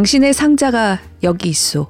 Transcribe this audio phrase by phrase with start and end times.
[0.00, 1.88] 당신의 상자가 여기 있소.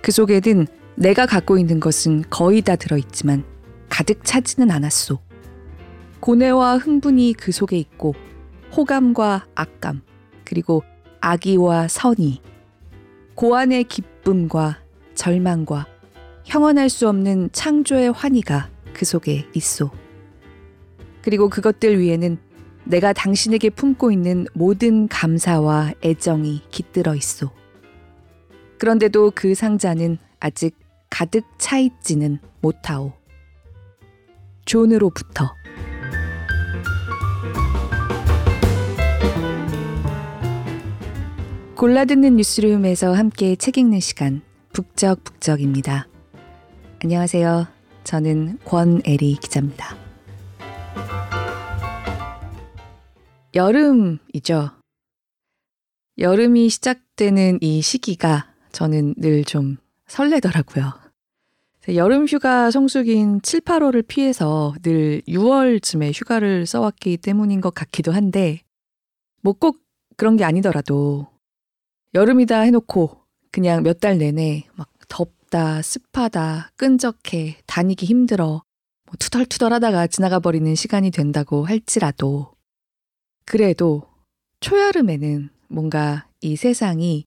[0.00, 3.44] 그 속에는 내가 갖고 있는 것은 거의 다 들어있지만
[3.90, 5.18] 가득 차지는 않았소.
[6.20, 8.14] 고뇌와 흥분이 그 속에 있고
[8.74, 10.00] 호감과 악감
[10.46, 10.82] 그리고
[11.20, 12.40] 악의와 선의
[13.34, 14.78] 고안의 기쁨과
[15.14, 15.86] 절망과
[16.46, 19.90] 형언할 수 없는 창조의 환희가 그 속에 있소.
[21.20, 22.38] 그리고 그것들 위에는
[22.88, 27.50] 내가 당신에게 품고 있는 모든 감사와 애정이 깃들어 있소.
[28.78, 30.74] 그런데도 그 상자는 아직
[31.10, 33.12] 가득 차 있지는 못하오.
[34.64, 35.52] 존으로부터
[41.76, 44.40] 골라듣는 뉴스룸에서 함께 책 읽는 시간
[44.72, 46.08] 북적북적입니다.
[47.04, 47.66] 안녕하세요.
[48.04, 49.96] 저는 권애리 기자입니다.
[53.58, 54.70] 여름이죠.
[56.18, 60.92] 여름이 시작되는 이 시기가 저는 늘 좀 설레더라고요.
[61.94, 68.60] 여름 휴가 성수기인 7, 8월을 피해서 늘 6월쯤에 휴가를 써왔기 때문인 것 같기도 한데,
[69.42, 69.78] 뭐 꼭
[70.16, 71.26] 그런 게 아니더라도,
[72.14, 78.62] 여름이다 해놓고 그냥 몇 달 내내 막 덥다, 습하다, 끈적해, 다니기 힘들어,
[79.06, 82.56] 뭐 투덜투덜 하다가 지나가 버리는 시간이 된다고 할지라도,
[83.50, 84.02] 그래도
[84.60, 87.24] 초여름에는 뭔가 이 세상이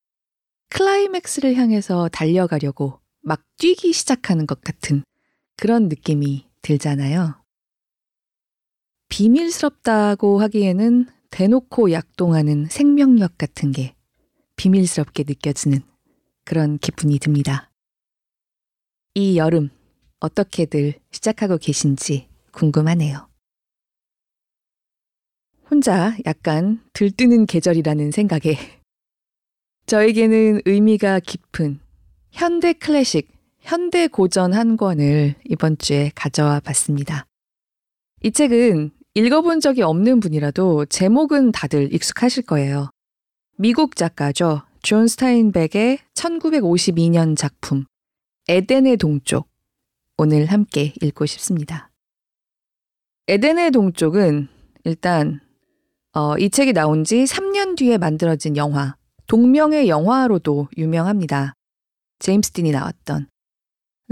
[0.69, 5.03] 클라이맥스를 향해서 달려가려고 막 뛰기 시작하는 것 같은
[5.58, 7.41] 그런 느낌이 들잖아요.
[9.09, 13.95] 비밀스럽다고 하기에는 대놓고 약동하는 생명력 같은 게
[14.58, 15.80] 비밀스럽게 느껴지는
[16.45, 17.72] 그런 기분이 듭니다.
[19.16, 19.69] 이 여름
[20.19, 23.31] 어떻게들 시작하고 계신지 궁금하네요.
[25.72, 28.57] 혼자 약간 들뜨는 계절이라는 생각에
[29.85, 31.79] 저에게는 의미가 깊은
[32.31, 33.29] 현대 클래식,
[33.62, 37.25] 현대 고전 한 권을 이번 주에 가져와 봤습니다.
[38.22, 42.90] 이 책은 읽어본 적이 없는 분이라도 제목은 다들 익숙하실 거예요.
[43.57, 44.63] 미국 작가죠.
[44.81, 47.85] 존 스타인백의 1952년 작품,
[48.50, 49.47] 에덴의 동쪽.
[50.17, 51.90] 오늘 함께 읽고 싶습니다.
[53.29, 54.47] 에덴의 동쪽은
[54.84, 55.40] 일단
[56.13, 61.53] 어, 이 책이 나온 지 3년 뒤에 만들어진 영화, 동명의 영화로도 유명합니다.
[62.19, 63.27] 제임스 딘이 나왔던.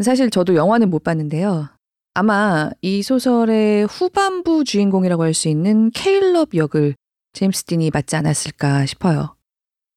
[0.01, 1.67] 사실 저도 영화는 못 봤는데요.
[2.13, 6.95] 아마 이 소설의 후반부 주인공이라고 할 수 있는 케일럽 역을
[7.33, 9.35] 제임스 딘이 맡지 않았을까 싶어요.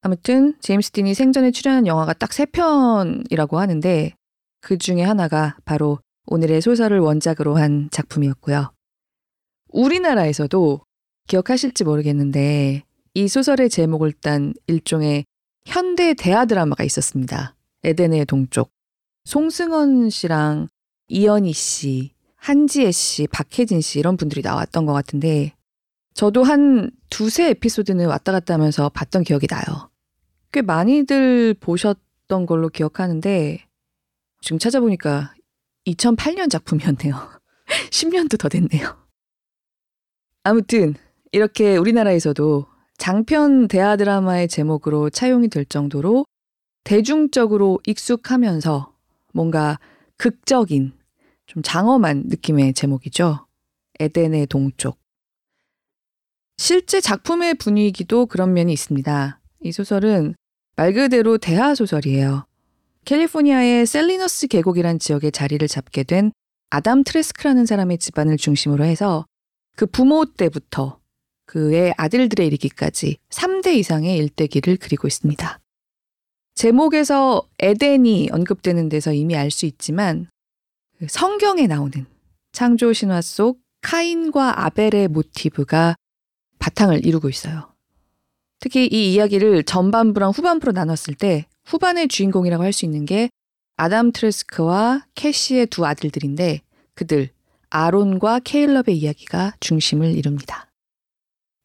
[0.01, 4.11] 아무튼 제임스 딘이 생전에 출연한 영화가 딱 세편이라고 하는데
[4.59, 8.71] 그 중에 하나가 바로 오늘의 소설을 원작으로 한 작품이었고요.
[9.69, 10.81] 우리나라에서도
[11.27, 15.25] 기억하실지 모르겠는데 이 소설의 제목을 딴 일종의
[15.65, 17.55] 현대 대하 드라마가 있었습니다.
[17.83, 18.71] 에덴의 동쪽.
[19.25, 20.67] 송승헌 씨랑
[21.07, 25.53] 이연희 씨, 한지혜 씨, 박혜진 씨 이런 분들이 나왔던 것 같은데
[26.13, 29.89] 저도 한 두세 에피소드는 왔다 갔다 하면서 봤던 기억이 나요.
[30.51, 33.65] 꽤 많이들 보셨던 걸로 기억하는데
[34.41, 35.33] 지금 찾아보니까
[35.87, 37.15] 2008년 작품이었네요.
[37.89, 38.97] 10년도 더 됐네요.
[40.43, 40.95] 아무튼
[41.33, 42.67] 이렇게 우리나라에서도
[42.99, 46.25] 장편 대하 드라마의 제목으로 차용이 될 정도로
[46.83, 48.93] 대중적으로 익숙하면서
[49.33, 49.79] 뭔가
[50.17, 50.93] 극적인
[51.47, 53.47] 좀 장엄한 느낌의 제목이죠.
[53.99, 54.99] 에덴의 동쪽.
[56.57, 59.39] 실제 작품의 분위기도 그런 면이 있습니다.
[59.63, 60.35] 이 소설은
[60.75, 62.45] 말 그대로 대하 소설이에요.
[63.05, 66.31] 캘리포니아의 셀리너스 계곡이란 지역에 자리를 잡게 된
[66.69, 69.25] 아담 트레스크라는 사람의 집안을 중심으로 해서
[69.75, 70.99] 그 부모 때부터
[71.53, 75.59] 그의 아들들에 이르기까지 3대 이상의 일대기를 그리고 있습니다.
[76.55, 77.47] 제목에서
[77.77, 80.27] 에덴이 언급되는 데서 이미 알 수 있지만
[80.97, 82.07] 그 성경에 나오는
[82.53, 85.93] 창조 신화 속 카인과 아벨의 모티브가
[86.57, 87.71] 바탕을 이루고 있어요.
[88.59, 93.29] 특히 이 이야기를 전반부랑 후반부로 나눴을 때 후반의 주인공이라고 할 수 있는 게
[93.77, 96.61] 아담 트레스크와 캐시의 두 아들들인데
[96.95, 97.29] 그들
[97.69, 100.72] 아론과 케일럽의 이야기가 중심을 이룹니다.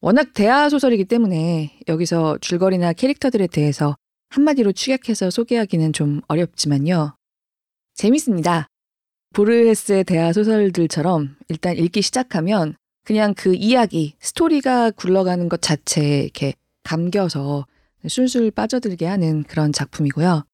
[0.01, 3.97] 워낙 대하 소설이기 때문에 여기서 줄거리나 캐릭터들에 대해서
[4.29, 7.15] 한마디로 축약해서 소개하기는 좀 어렵지만요.
[7.95, 8.67] 재밌습니다.
[9.33, 12.75] 보르헤스의 대하 소설들처럼 일단 읽기 시작하면
[13.05, 16.53] 그냥 그 이야기, 스토리가 굴러가는 것 자체에 이렇게
[16.83, 17.65] 감겨서
[18.07, 20.45] 술술 빠져들게 하는 그런 작품이고요.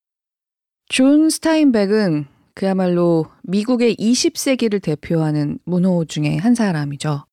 [0.88, 2.26] 존 스타인백은
[2.56, 7.26] 그야말로 미국의 20세기를 대표하는 문호 중의한 사람이죠.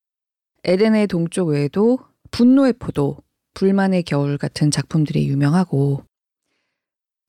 [0.65, 1.99] 에덴의 동쪽 외에도
[2.31, 3.17] 분노의 포도,
[3.55, 6.05] 불만의 겨울 같은 작품들이 유명하고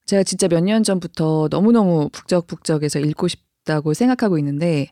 [0.05, 4.89] 제가 진짜 몇 년 전부터 너무너무 북적북적해서 읽고 싶다고 생각하고 있는데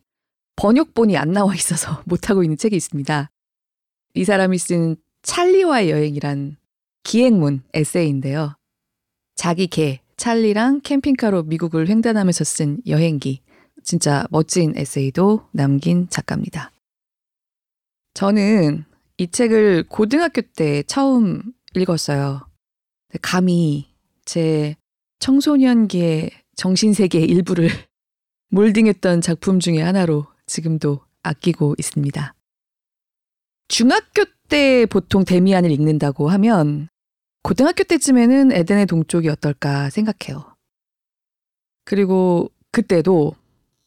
[0.55, 3.29] 번역본이 안 나와 있어서 못하고 있는 책이 있습니다.
[4.15, 6.57] 이 사람이 쓴 찰리와의 여행이란
[7.03, 8.55] 기행문 에세이인데요.
[9.35, 13.41] 자기 개, 찰리랑 캠핑카로 미국을 횡단하면서 쓴 여행기.
[13.83, 16.71] 진짜 멋진 에세이도 남긴 작가입니다.
[18.13, 18.85] 저는
[19.17, 21.41] 이 책을 고등학교 때 처음
[21.75, 22.45] 읽었어요.
[23.21, 23.87] 감히
[24.25, 24.75] 제
[25.19, 27.69] 청소년기의 정신세계의 일부를
[28.49, 32.33] 몰딩했던 작품 중의 하나로 지금도 아끼고 있습니다.
[33.67, 36.89] 중학교 때 보통 데미안을 읽는다고 하면
[37.43, 40.53] 고등학교 때쯤에는 에덴의 동쪽이 어떨까 생각해요.
[41.85, 43.35] 그리고 그때도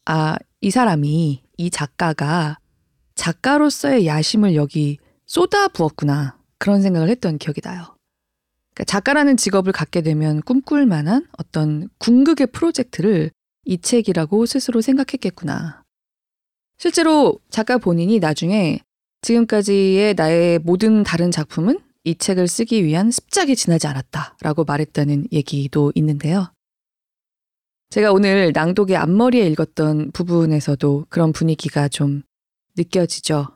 [0.05, 2.57] 아, 이 사람이, 이 작가가
[3.15, 6.37] 작가로서의 야심을 여기 쏟아부었구나.
[6.57, 7.83] 그런 생각을 했던 기억이 나요.
[8.73, 13.31] 그러니까 작가라는 직업을 갖게 되면 꿈꿀 만한 어떤 궁극의 프로젝트를
[13.65, 15.83] 이 책이라고 스스로 생각했겠구나.
[16.77, 18.79] 실제로 작가 본인이 나중에
[19.21, 25.91] 지금까지의 나의 모든 다른 작품은 이 책을 쓰기 위한 습작이 지나지 않았다 라고 말했다는 얘기도
[25.95, 26.51] 있는데요.
[27.89, 32.23] 제가 오늘 낭독의 앞머리에 읽었던 부분에서도 그런 분위기가 좀
[32.77, 33.47] 느껴지죠.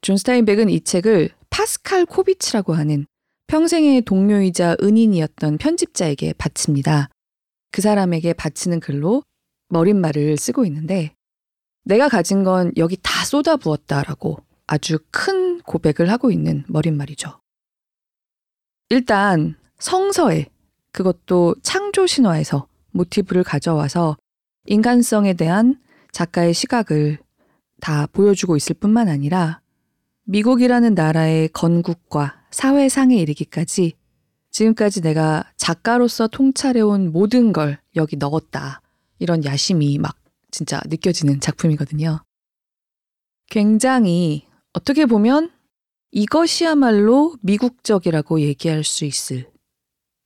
[0.00, 3.06] 존 스타인백은 이 책을 파스칼 코비츠라고 하는
[3.46, 7.08] 평생의 동료이자 은인이었던 편집자에게 바칩니다.
[7.72, 9.22] 그 사람에게 바치는 글로
[9.68, 11.14] 머릿말을 쓰고 있는데
[11.84, 17.38] 내가 가진 건 여기 다 쏟아부었다라고 아주 큰 고백을 하고 있는 머릿말이죠.
[18.90, 20.46] 일단 성서에
[20.92, 24.16] 그것도 창조 신화에서 모티브를 가져와서
[24.66, 25.80] 인간성에 대한
[26.12, 27.18] 작가의 시각을
[27.80, 29.60] 다 보여주고 있을 뿐만 아니라
[30.24, 33.94] 미국이라는 나라의 건국과 사회상에 이르기까지
[34.50, 38.80] 지금까지 내가 작가로서 통찰해온 모든 걸 여기 넣었다.
[39.18, 40.16] 이런 야심이 막
[40.50, 42.20] 진짜 느껴지는 작품이거든요.
[43.50, 45.50] 굉장히 어떻게 보면
[46.12, 49.50] 이것이야말로 미국적이라고 얘기할 수 있을.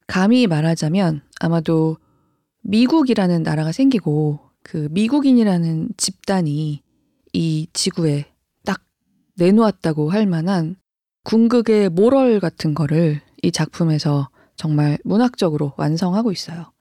[0.07, 1.97] 감히 말하자면 아마도
[2.63, 6.83] 미국이라는 나라가 생기고 그 미국인이라는 집단이
[7.33, 8.27] 이 지구에
[8.65, 8.81] 딱
[9.37, 10.77] 내놓았다고 할 만한
[11.25, 16.73] 궁극의 모럴 같은 거를 이 작품에서 정말 문학적으로 완성하고 있어요.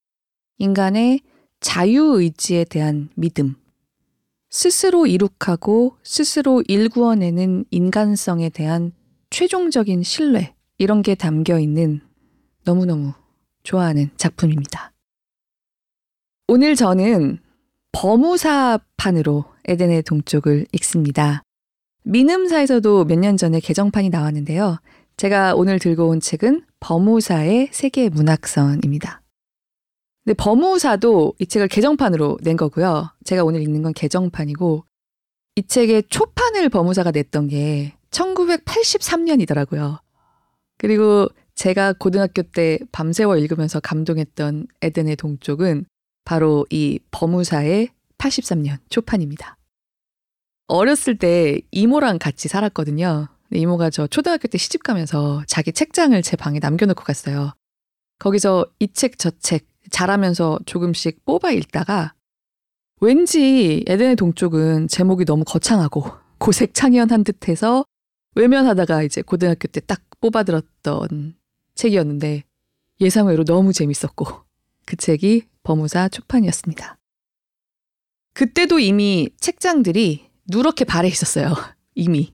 [0.58, 1.22] 인간의
[1.60, 3.56] 자유의지에 대한 믿음.
[4.50, 8.92] 스스로 이룩하고 스스로 일구어내는 인간성에 대한
[9.30, 10.54] 최종적인 신뢰.
[10.80, 12.02] 이런 게 담겨 있는
[12.64, 13.12] 너무너무
[13.64, 14.92] 좋아하는 작품입니다.
[16.48, 17.40] 오늘 저는
[18.00, 21.42] 버무사판으로 에덴의 동쪽을 읽습니다.
[22.04, 24.80] 민음사에서도 몇 년 전에 개정판이 나왔는데요.
[25.18, 29.22] 제가 오늘 들고 온 책은 버무사의 세계 문학선입니다.
[30.24, 33.10] 근데 범우사도 이 책을 개정판으로 낸 거고요.
[33.24, 34.84] 제가 오늘 읽는 건 개정판이고
[35.56, 40.00] 이 책의 초판을 버무사가 냈던 게 1983년이더라고요.
[40.78, 45.86] 그리고 제가 고등학교 때 밤새워 읽으면서 감동했던 에덴의 동쪽은
[46.28, 47.88] 바로 이 버무사의
[48.18, 49.56] 83년 초판입니다.
[50.68, 53.30] 어렸을 때 이모랑 같이 살았거든요.
[53.54, 57.54] 이모가 저 초등학교 때 시집 가면서 자기 책장을 제 방에 남겨놓고 갔어요.
[58.20, 62.14] 거기서 이 책, 저 책, 자라면서 조금씩 뽑아 읽다가
[63.00, 66.08] 왠지 에덴의 동쪽은 제목이 너무 거창하고
[66.40, 67.86] 고색창연한 듯해서
[68.36, 71.36] 외면하다가 이제 고등학교 때 딱 뽑아들었던
[71.76, 72.44] 책이었는데
[73.00, 74.44] 예상외로 너무 재밌었고
[74.88, 76.98] 그 책이 버무사 초판이었습니다.
[78.34, 81.54] 그때도 이미 책장들이 누렇게 발해 있었어요.
[81.94, 82.32] 이미.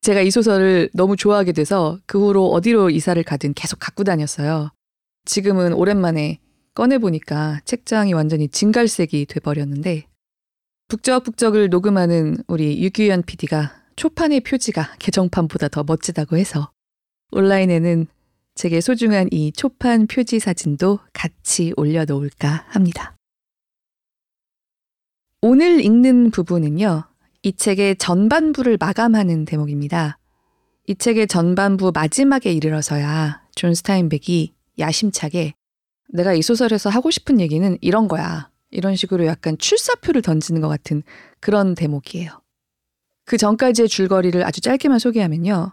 [0.00, 4.70] 제가 이 소설을 너무 좋아하게 돼서 그 후로 어디로 이사를 가든 계속 갖고 다녔어요.
[5.26, 6.40] 지금은 오랜만에
[6.74, 10.06] 꺼내보니까 책장이 완전히 진갈색이 돼버렸는데
[10.88, 16.70] 북적북적을 녹음하는 우리 유규현 PD가 초판의 표지가 개정판보다 더 멋지다고 해서
[17.32, 18.06] 온라인에는
[18.54, 23.16] 제게 소중한 이 초판 표지 사진도 같이 올려놓을까 합니다.
[25.42, 27.04] 오늘 읽는 부분은요,
[27.42, 30.18] 이 책의 전반부를 마감하는 대목입니다.
[30.86, 35.54] 이 책의 전반부 마지막에 이르러서야 존 스타인백이 야심차게
[36.10, 38.50] 내가 이 소설에서 하고 싶은 얘기는 이런 거야.
[38.72, 41.02] 이런 식으로 약간 출사표를 던지는 것 같은
[41.40, 42.40] 그런 대목이에요.
[43.24, 45.72] 그 전까지의 줄거리를 아주 짧게만 소개하면요.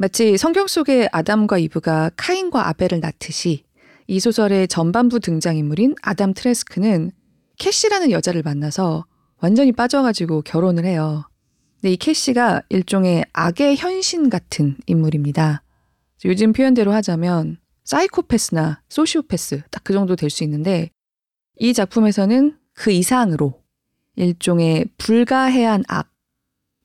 [0.00, 3.64] 마치 성경 속의 아담과 이브가 카인과 아벨을 낳듯이
[4.06, 7.10] 이 소설의 전반부 등장인물인 아담 트레스크는
[7.58, 9.04] 캐시라는 여자를 만나서
[9.42, 11.28] 완전히 빠져가지고 결혼을 해요.
[11.82, 15.62] 근데 이 캐시가 일종의 악의 현신 같은 인물입니다.
[16.24, 20.88] 요즘 표현대로 하자면 사이코패스나 소시오패스 딱 그 정도 될 수 있는데
[21.58, 23.60] 이 작품에서는 그 이상으로
[24.16, 26.10] 일종의 불가해한 악,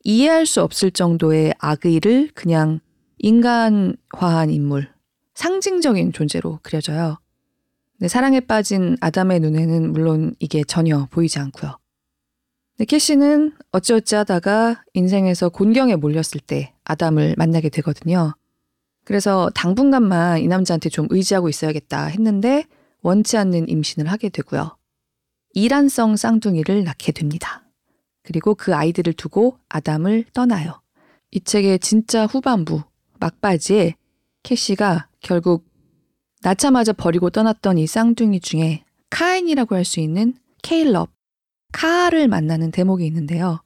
[0.03, 2.81] 이해할 수 없을 정도의 악의를 그냥
[3.17, 4.89] 인간화한 인물,
[5.35, 7.17] 상징적인 존재로 그려져요.
[7.93, 11.77] 근데 사랑에 빠진 아담의 눈에는 물론 이게 전혀 보이지 않고요.
[12.73, 18.35] 근데 캐시는 어찌어찌 하다가 인생에서 곤경에 몰렸을 때 아담을 만나게 되거든요.
[19.05, 22.63] 그래서 당분간만 이 남자한테 좀 의지하고 있어야겠다 했는데
[23.01, 24.75] 원치 않는 임신을 하게 되고요.
[25.53, 27.63] 이란성 쌍둥이를 낳게 됩니다.
[28.23, 30.81] 그리고 그 아이들을 두고 아담을 떠나요.
[31.31, 32.81] 이 책의 진짜 후반부,
[33.25, 33.95] 막바지에
[34.43, 35.65] 캐시가 결국
[36.43, 41.09] 낳자마자 버리고 떠났던 이 쌍둥이 중에 카인이라고 할 수 있는 케일럽,
[41.71, 43.63] 카를 만나는 대목이 있는데요.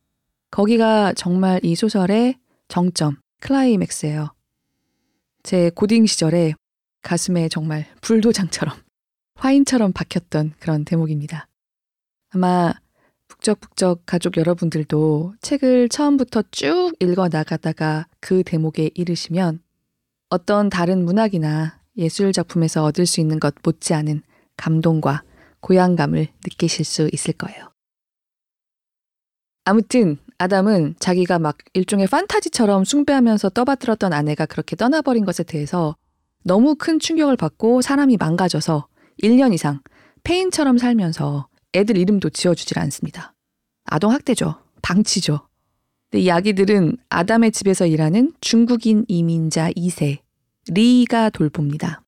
[0.50, 2.36] 거기가 정말 이 소설의
[2.70, 4.34] 정점, 클라이맥스예요.
[5.44, 6.54] 제 고딩 시절에
[7.02, 8.78] 가슴에 정말 불도장처럼,
[9.36, 11.50] 화인처럼 박혔던 그런 대목입니다.
[12.30, 12.74] 아마
[13.40, 19.62] 북적북적 가족 여러분들도 책을 처음부터 쭉 읽어 나가다가 그 대목에 이르시면
[20.30, 24.22] 어떤 다른 문학이나 예술 작품에서 얻을 수 있는 것 못지않은
[24.58, 25.24] 감동과
[25.62, 27.72] 고향감을 느끼실 수 있을 거예요.
[29.66, 35.96] 아무튼 아담은 자기가 막 일종의 판타지처럼 숭배하면서 떠받들었던 아내가 그렇게 떠나버린 것에 대해서
[36.44, 38.88] 너무 큰 충격을 받고 사람이 망가져서
[39.22, 39.82] 1년 이상
[40.24, 43.34] 페인처럼 살면서 애들 이름도 지어주질 않습니다.
[43.86, 44.56] 아동학대죠.
[44.82, 45.40] 방치죠.
[46.10, 50.18] 근데 이 아기들은 아담의 집에서 일하는 중국인 이민자 2세,
[50.70, 52.02] 리가 이 돌봅니다.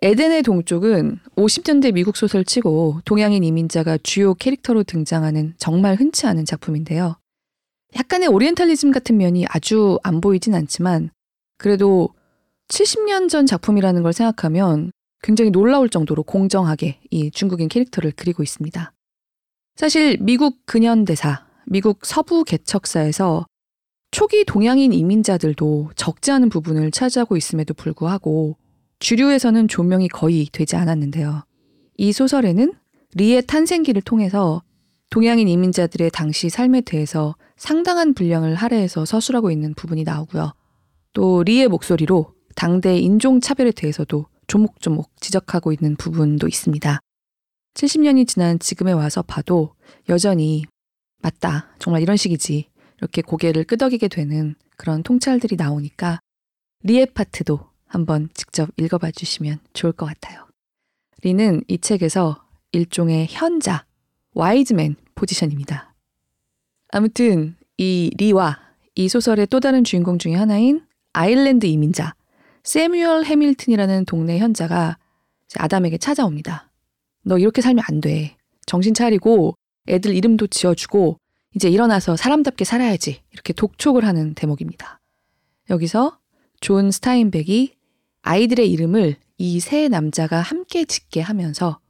[0.00, 7.16] 에덴의 동쪽은 50년대 미국 소설 치고 동양인 이민자가 주요 캐릭터로 등장하는 정말 흔치 않은 작품인데요.
[7.96, 11.10] 약간의 오리엔탈리즘 같은 면이 아주 안 보이진 않지만
[11.56, 12.10] 그래도
[12.68, 18.92] 70년 전 작품이라는 걸 생각하면 굉장히 놀라울 정도로 공정하게 이 중국인 캐릭터를 그리고 있습니다.
[19.76, 23.46] 사실 미국 근현대사, 미국 서부 개척사에서
[24.10, 28.56] 초기 동양인 이민자들도 적지 않은 부분을 차지하고 있음에도 불구하고
[29.00, 31.44] 주류에서는 조명이 거의 되지 않았는데요.
[31.98, 32.72] 이 소설에는
[33.14, 34.62] 리의 탄생기를 통해서
[35.10, 40.52] 동양인 이민자들의 당시 삶에 대해서 상당한 분량을 할애해서 서술하고 있는 부분이 나오고요.
[41.12, 46.98] 또 리의 목소리로 당대 인종차별에 대해서도 조목조목 지적하고 있는 부분도 있습니다.
[47.74, 49.74] 70년이 지난 지금에 와서 봐도
[50.08, 50.64] 여전히
[51.22, 56.18] 맞다, 정말 이런 식이지 이렇게 고개를 끄덕이게 되는 그런 통찰들이 나오니까
[56.82, 60.46] 리의 파트도 한번 직접 읽어봐 주시면 좋을 것 같아요.
[61.22, 63.84] 리는 이 책에서 일종의 현자,
[64.34, 65.94] 와이즈맨 포지션입니다.
[66.90, 68.58] 아무튼 이 리와
[68.94, 72.14] 이 소설의 또 다른 주인공 중의 하나인 아일랜드 이민자
[72.68, 74.98] 세뮤얼 해밀튼이라는 동네 현자가
[75.56, 76.70] 아담에게 찾아옵니다.
[77.24, 78.36] 너 이렇게 살면 안 돼.
[78.66, 79.54] 정신 차리고
[79.88, 81.18] 애들 이름도 지어주고
[81.56, 83.22] 이제 일어나서 사람답게 살아야지.
[83.32, 85.00] 이렇게 독촉을 하는 대목입니다.
[85.70, 86.18] 여기서
[86.60, 87.74] 존 스타인백이
[88.20, 91.80] 아이들의 이름을 이 세 남자가 함께 짓게 하면서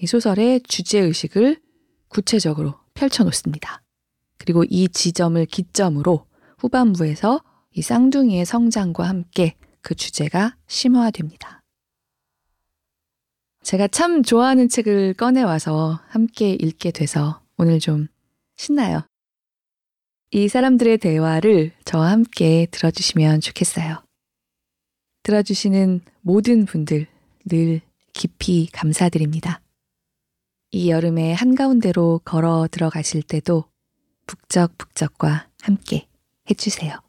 [0.00, 1.60] 이 소설의 주제의식을
[2.08, 3.82] 구체적으로 펼쳐놓습니다.
[4.38, 6.26] 그리고 이 지점을 기점으로
[6.58, 7.40] 후반부에서
[7.76, 11.60] 이 쌍둥이의 성장과 함께 그 주제가 심화됩니다.
[13.62, 18.08] 제가 참 좋아하는 책을 꺼내와서 함께 읽게 돼서 오늘 좀
[18.56, 19.06] 신나요.
[20.32, 24.02] 이 사람들의 대화를 저와 함께 들어주시면 좋겠어요.
[25.22, 27.06] 들어주시는 모든 분들
[27.46, 27.80] 늘
[28.14, 29.60] 깊이 감사드립니다.
[30.72, 33.64] 이 여름의 한가운데로 걸어 들어가실 때도
[34.26, 36.06] 북적북적과 함께
[36.50, 37.03] 해주세요.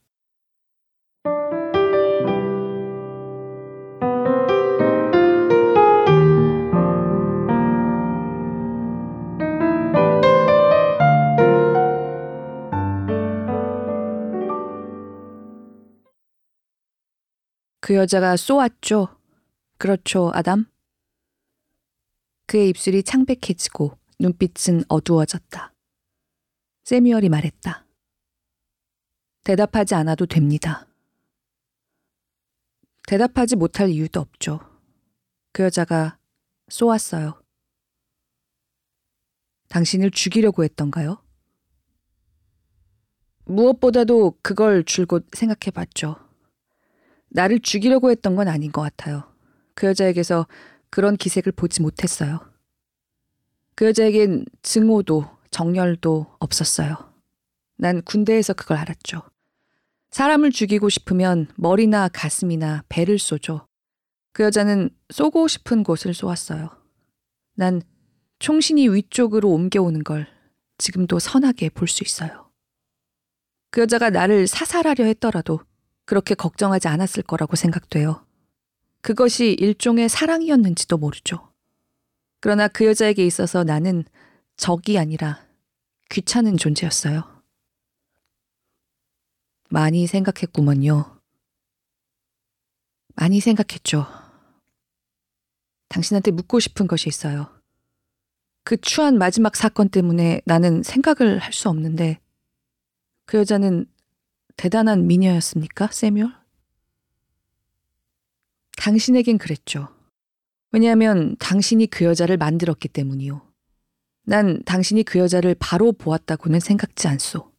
[17.88, 19.16] 그 여자가 쏘았죠.
[19.78, 20.66] 그렇죠, 아담?
[22.48, 25.72] 그의 입술이 창백해지고 눈빛은 어두워졌다.
[26.84, 27.86] 세미얼이 말했다.
[29.44, 30.88] 대답하지 않아도 됩니다.
[33.08, 34.62] 대답하지 못할 이유도 없죠.
[35.54, 36.18] 그 여자가
[36.70, 37.40] 쏘았어요.
[39.68, 41.24] 당신을 죽이려고 했던가요?
[43.44, 46.16] 무엇보다도 그걸 줄곧 생각해 봤죠.
[47.36, 49.24] 나를 죽이려고 했던 건 아닌 것 같아요.
[49.74, 50.48] 그 여자에게서
[50.90, 52.40] 그런 기색을 보지 못했어요.
[53.76, 56.96] 그 여자에겐 증오도 정열도 없었어요.
[57.78, 59.22] 난 군대에서 그걸 알았죠.
[60.12, 63.68] 사람을 죽이고 싶으면 머리나 가슴이나 배를 쏘죠.
[64.32, 66.70] 그 여자는 쏘고 싶은 곳을 쏘았어요.
[67.56, 67.82] 난
[68.40, 70.28] 총신이 위쪽으로 옮겨오는 걸
[70.78, 72.50] 지금도 선하게 볼 수 있어요.
[73.72, 75.60] 그 여자가 나를 사살하려 했더라도
[76.06, 78.26] 그렇게 걱정하지 않았을 거라고 생각돼요.
[79.02, 81.52] 그것이 일종의 사랑이었는지도 모르죠.
[82.40, 84.04] 그러나 그 여자에게 있어서 나는
[84.56, 85.46] 적이 아니라
[86.10, 87.24] 귀찮은 존재였어요.
[89.70, 91.20] 많이 생각했구먼요.
[93.16, 94.06] 많이 생각했죠.
[95.90, 97.50] 당신한테 묻고 싶은 것이 있어요.
[98.64, 102.20] 그 추한 마지막 사건 때문에 나는 생각을 할 수 없는데
[103.26, 103.86] 그 여자는
[104.58, 106.32] 대단한 미녀였습니까, 세뮤얼?
[108.78, 109.90] 당신에겐 그랬죠.
[110.72, 113.42] 왜냐하면 당신이 그 여자를 만들었기 때문이요.
[114.24, 117.52] 난 당신이 그 여자를 바로 보았다고는 생각지 않소.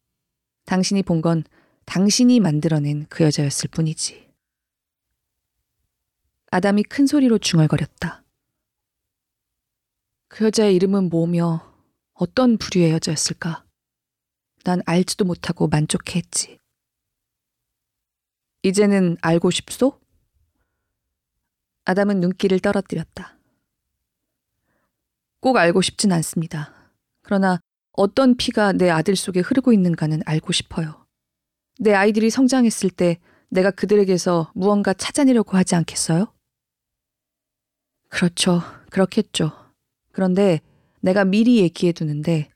[0.64, 1.44] 당신이 본 건
[1.84, 4.26] 당신이 만들어낸 그 여자였을 뿐이지.
[6.50, 8.24] 아담이 큰 소리로 중얼거렸다.
[10.28, 11.72] 그 여자의 이름은 뭐며
[12.14, 13.64] 어떤 부류의 여자였을까?
[14.64, 16.58] 난 알지도 못하고 만족해 했지.
[18.66, 19.96] 이제는 알고 싶소?
[21.84, 23.38] 아담은 눈길을 떨어뜨렸다.
[25.40, 26.74] 꼭 알고 싶진 않습니다.
[27.22, 27.60] 그러나
[27.92, 31.06] 어떤 피가 내 아들 속에 흐르고 있는가는 알고 싶어요.
[31.78, 33.18] 내 아이들이 성장했을 때
[33.50, 36.26] 내가 그들에게서 무언가 찾아내려고 하지 않겠어요?
[38.08, 38.62] 그렇죠.
[38.90, 39.52] 그렇겠죠.
[40.10, 40.58] 그런데
[41.00, 42.50] 내가 미리 얘기해 두는데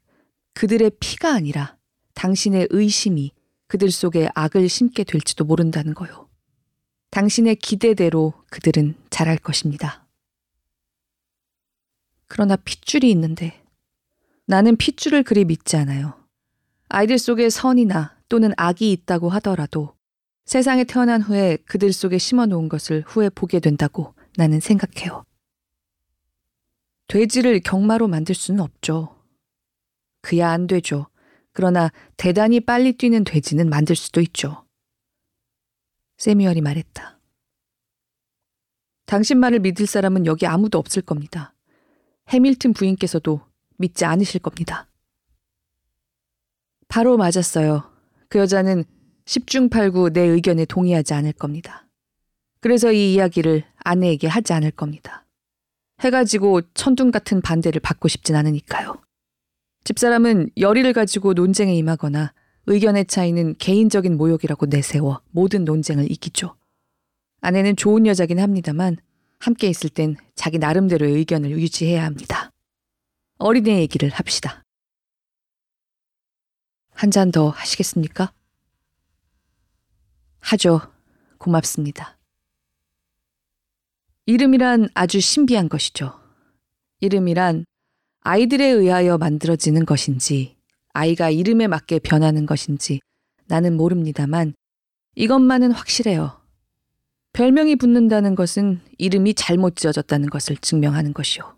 [0.55, 1.77] 그들의 피가 아니라
[2.15, 3.31] 당신의 의심이
[3.71, 6.29] 그들 속에 악을 심게 될지도 모른다는 거요.
[7.13, 10.05] 당신의 기대대로 그들은 자랄 것입니다.
[12.27, 13.63] 그러나 핏줄이 있는데
[14.47, 16.15] 나는 핏줄을 그리 믿지 않아요.
[16.89, 19.95] 아이들 속에 선이나 또는 악이 있다고 하더라도
[20.47, 25.23] 세상에 태어난 후에 그들 속에 심어 놓은 것을 후에 보게 된다고 나는 생각해요.
[27.07, 29.17] 돼지를 경마로 만들 수는 없죠.
[30.23, 31.07] 그야 안 되죠.
[31.53, 34.65] 그러나 대단히 빨리 뛰는 돼지는 만들 수도 있죠.
[36.19, 37.19] 세미얼이 말했다.
[39.07, 41.55] 당신 말을 믿을 사람은 여기 아무도 없을 겁니다.
[42.29, 43.41] 해밀튼 부인께서도
[43.79, 44.89] 믿지 않으실 겁니다.
[46.87, 47.91] 바로 맞았어요.
[48.29, 48.85] 그 여자는
[49.25, 51.89] 10중 8구 내 의견에 동의하지 않을 겁니다.
[52.61, 55.27] 그래서 이 이야기를 아내에게 하지 않을 겁니다.
[56.01, 59.03] 해가지고 천둥 같은 반대를 받고 싶진 않으니까요.
[59.85, 62.33] 집사람은 열의를 가지고 논쟁에 임하거나
[62.67, 66.57] 의견의 차이는 개인적인 모욕이라고 내세워 모든 논쟁을 이기죠.
[67.41, 68.99] 아내는 좋은 여자긴 합니다만
[69.39, 72.51] 함께 있을 땐 자기 나름대로의 의견을 유지해야 합니다.
[73.39, 74.63] 어린애 얘기를 합시다.
[76.93, 78.33] 한 잔 더 하시겠습니까?
[80.41, 80.83] 하죠.
[81.39, 82.19] 고맙습니다.
[84.27, 86.13] 이름이란 아주 신비한 것이죠.
[87.01, 87.65] 이름이란
[88.23, 90.55] 아이들에 의하여 만들어지는 것인지,
[90.93, 93.01] 아이가 이름에 맞게 변하는 것인지
[93.47, 94.55] 나는 모릅니다만
[95.15, 96.39] 이것만은 확실해요.
[97.33, 101.57] 별명이 붙는다는 것은 이름이 잘못 지어졌다는 것을 증명하는 것이요.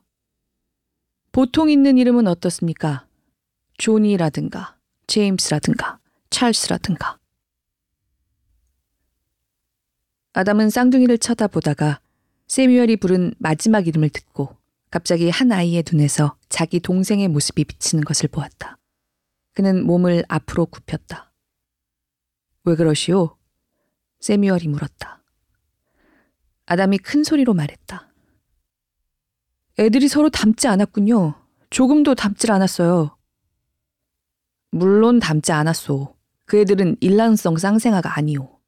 [1.33, 3.07] 보통 있는 이름은 어떻습니까?
[3.79, 5.99] 조니라든가, 제임스라든가,
[6.31, 7.19] 찰스라든가.
[10.35, 12.01] 아담은 쌍둥이를 쳐다보다가
[12.47, 14.57] 세미얼이 부른 마지막 이름을 듣고
[14.93, 18.77] 갑자기 한 아이의 눈에서 자기 동생의 모습이 비치는 것을 보았다.
[19.55, 21.33] 그는 몸을 앞으로 굽혔다.
[22.65, 23.39] 왜 그러시오?
[24.21, 25.25] 세미얼이 물었다.
[26.67, 28.13] 아담이 큰 소리로 말했다.
[29.79, 31.43] 애들이 서로 닮지 않았군요.
[31.71, 33.17] 조금도 닮질 않았어요.
[34.73, 36.15] 물론 닮지 않았소.
[36.45, 38.61] 그 애들은 일란성 쌍생아가 아니오.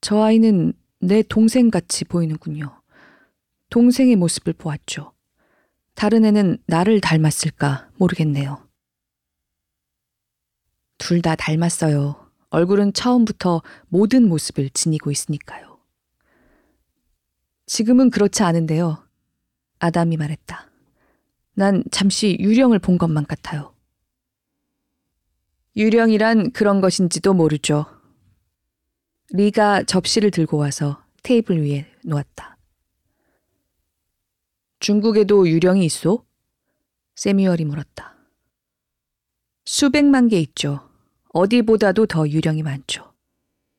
[0.00, 2.75] 저 아이는 내 동생같이 보이는군요.
[3.70, 5.12] 동생의 모습을 보았죠.
[5.94, 8.66] 다른 애는 나를 닮았을까 모르겠네요.
[10.98, 12.22] 둘 다 닮았어요.
[12.50, 15.78] 얼굴은 처음부터 모든 모습을 지니고 있으니까요.
[17.66, 19.04] 지금은 그렇지 않은데요.
[19.80, 20.70] 아담이 말했다.
[21.54, 23.74] 난 잠시 유령을 본 것만 같아요.
[25.76, 27.84] 유령이란 그런 것인지도 모르죠.
[29.32, 32.55] 리가 접시를 들고 와서 테이블 위에 놓았다.
[34.86, 36.24] 중국에도 유령이 있소?
[37.16, 38.14] 세미얼이 물었다.
[39.64, 40.88] 수백만 개 있죠.
[41.34, 43.12] 어디보다도 더 유령이 많죠.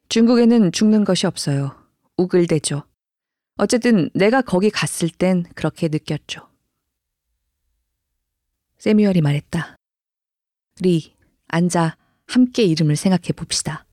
[0.10, 1.82] 중국에는 죽는 것이 없어요.
[2.18, 2.84] 우글대죠.
[3.56, 6.46] 어쨌든 내가 거기 갔을 땐 그렇게 느꼈죠.
[8.80, 9.78] 세미얼이 말했다.
[10.82, 11.16] 리,
[11.48, 13.86] 앉아 함께 이름을 생각해 봅시다.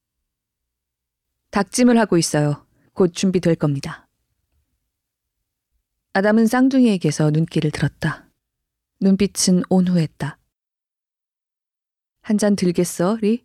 [1.53, 2.67] 닭찜을 하고 있어요.
[2.93, 4.09] 곧 준비될 겁니다.
[6.17, 8.31] 아담은 쌍둥이에게서 눈길을 들었다.
[9.01, 10.39] 눈빛은 온후했다.
[12.23, 13.45] 한 잔 들겠어, 리?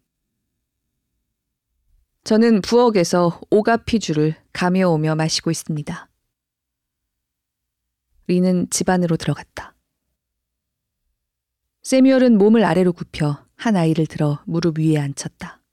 [2.26, 6.10] 저는 부엌에서 오가피주를 가며오며 마시고 있습니다.
[8.28, 9.74] 리는 집 안으로 들어갔다.
[11.82, 15.64] 세미얼은 몸을 아래로 굽혀 한 아이를 들어 무릎 위에 앉혔다.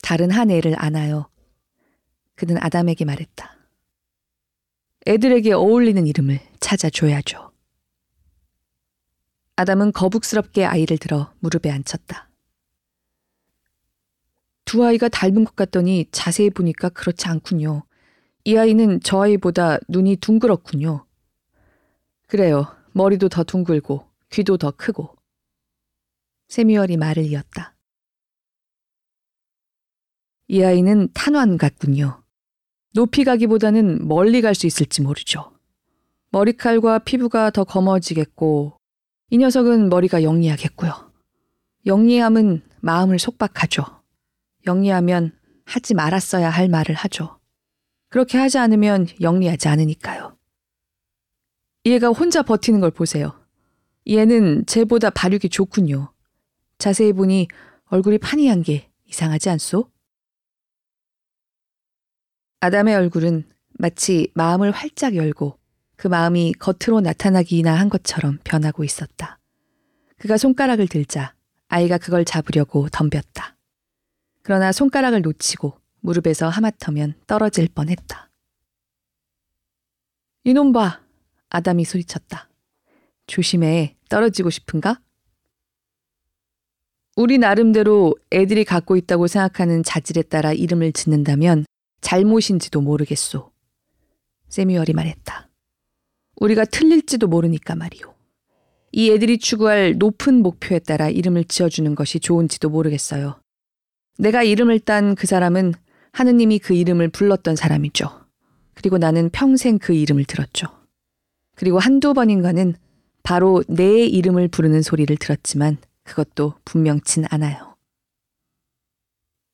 [0.00, 1.30] 다른 한 애를 안아요.
[2.36, 3.57] 그는 아담에게 말했다.
[5.08, 7.50] 애들에게 어울리는 이름을 찾아줘야죠.
[9.56, 12.28] 아담은 거북스럽게 아이를 들어 무릎에 앉혔다.
[14.66, 17.84] 두 아이가 닮은 것 같더니 자세히 보니까 그렇지 않군요.
[18.44, 21.06] 이 아이는 저 아이보다 눈이 둥그렇군요.
[22.26, 22.66] 그래요.
[22.92, 25.16] 머리도 더 둥글고 귀도 더 크고.
[26.48, 27.74] 세미얼이 말을 이었다.
[30.48, 32.22] 이 아이는 탄환 같군요.
[32.98, 35.52] 높이 가기보다는 멀리 갈 수 있을지 모르죠.
[36.32, 38.76] 머리칼과 피부가 더 검어지겠고,
[39.30, 41.12] 이 녀석은 머리가 영리하겠고요.
[41.86, 43.84] 영리함은 마음을 속박하죠.
[44.66, 45.30] 영리하면
[45.64, 47.38] 하지 말았어야 할 말을 하죠.
[48.08, 50.36] 그렇게 하지 않으면 영리하지 않으니까요.
[51.86, 53.32] 얘가 혼자 버티는 걸 보세요.
[54.08, 56.12] 얘는 쟤보다 발육이 좋군요.
[56.78, 57.46] 자세히 보니
[57.84, 59.88] 얼굴이 파니한 게 이상하지 않소?
[62.60, 63.44] 아담의 얼굴은
[63.78, 65.56] 마치 마음을 활짝 열고
[65.94, 69.38] 그 마음이 겉으로 나타나기나 한 것처럼 변하고 있었다.
[70.16, 71.34] 그가 손가락을 들자
[71.68, 73.56] 아이가 그걸 잡으려고 덤볐다.
[74.42, 78.28] 그러나 손가락을 놓치고 무릎에서 하마터면 떨어질 뻔했다.
[80.44, 81.00] 이놈 봐!
[81.50, 82.48] 아담이 소리쳤다.
[83.28, 83.94] 조심해.
[84.08, 85.00] 떨어지고 싶은가?
[87.16, 91.64] 우리 나름대로 애들이 갖고 있다고 생각하는 자질에 따라 이름을 짓는다면
[92.00, 93.50] 잘못인지도 모르겠소.
[94.48, 95.48] 세미얼이 말했다.
[96.36, 98.14] 우리가 틀릴지도 모르니까 말이오.
[98.92, 103.40] 이 애들이 추구할 높은 목표에 따라 이름을 지어주는 것이 좋은지도 모르겠어요.
[104.18, 105.74] 내가 이름을 딴 그 사람은
[106.12, 108.08] 하느님이 그 이름을 불렀던 사람이죠.
[108.74, 110.66] 그리고 나는 평생 그 이름을 들었죠.
[111.54, 112.74] 그리고 한두 번인가는
[113.22, 117.67] 바로 내 이름을 부르는 소리를 들었지만 그것도 분명친 않아요.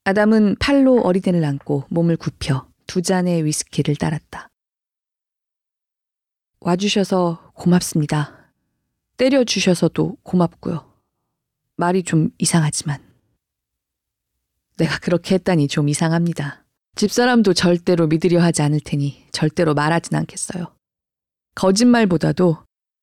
[0.07, 4.49] 아담은 팔로 어리덴를 안고 몸을 굽혀 두 잔의 위스키를 따랐다.
[6.61, 8.53] 와주셔서 고맙습니다.
[9.17, 10.93] 때려주셔서도 고맙고요.
[11.79, 13.03] 말이 좀 이상하지만.
[14.77, 16.67] 내가 그렇게 했다니 좀 이상합니다.
[16.97, 20.67] 집사람도 절대로 믿으려 하지 않을 테니 절대로 말하진 않겠어요.
[21.55, 22.59] 거짓말보다도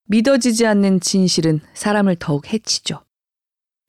[0.05, 3.03] 믿어지지 않는 진실은 사람을 더욱 해치죠.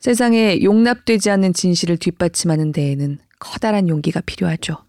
[0.02, 4.84] 세상에 용납되지 않는 진실을 뒷받침하는 데에는 커다란 용기가 필요하죠.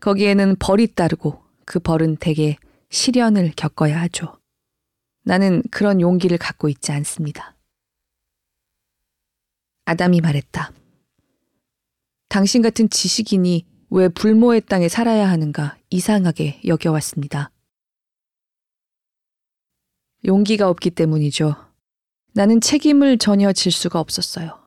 [0.00, 2.56] 거기에는 벌이 따르고 그 벌은 대개
[2.90, 4.36] 시련을 겪어야 하죠.
[5.22, 7.54] 나는 그런 용기를 갖고 있지 않습니다.
[9.84, 10.72] 아담이 말했다.
[12.28, 17.52] 당신 같은 지식인이 왜 불모의 땅에 살아야 하는가 이상하게 여겨왔습니다.
[20.24, 21.54] 용기가 없기 때문이죠.
[22.36, 24.58] 나는 책임을 전혀 질 수가 없었어요.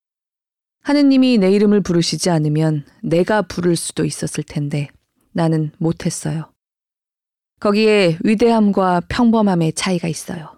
[0.83, 4.87] 하느님이 내 이름을 부르시지 않으면 내가 부를 수도 있었을 텐데
[5.33, 6.49] 나는 못했어요.
[7.59, 10.55] 거기에 위대함과 평범함의 차이가 있어요.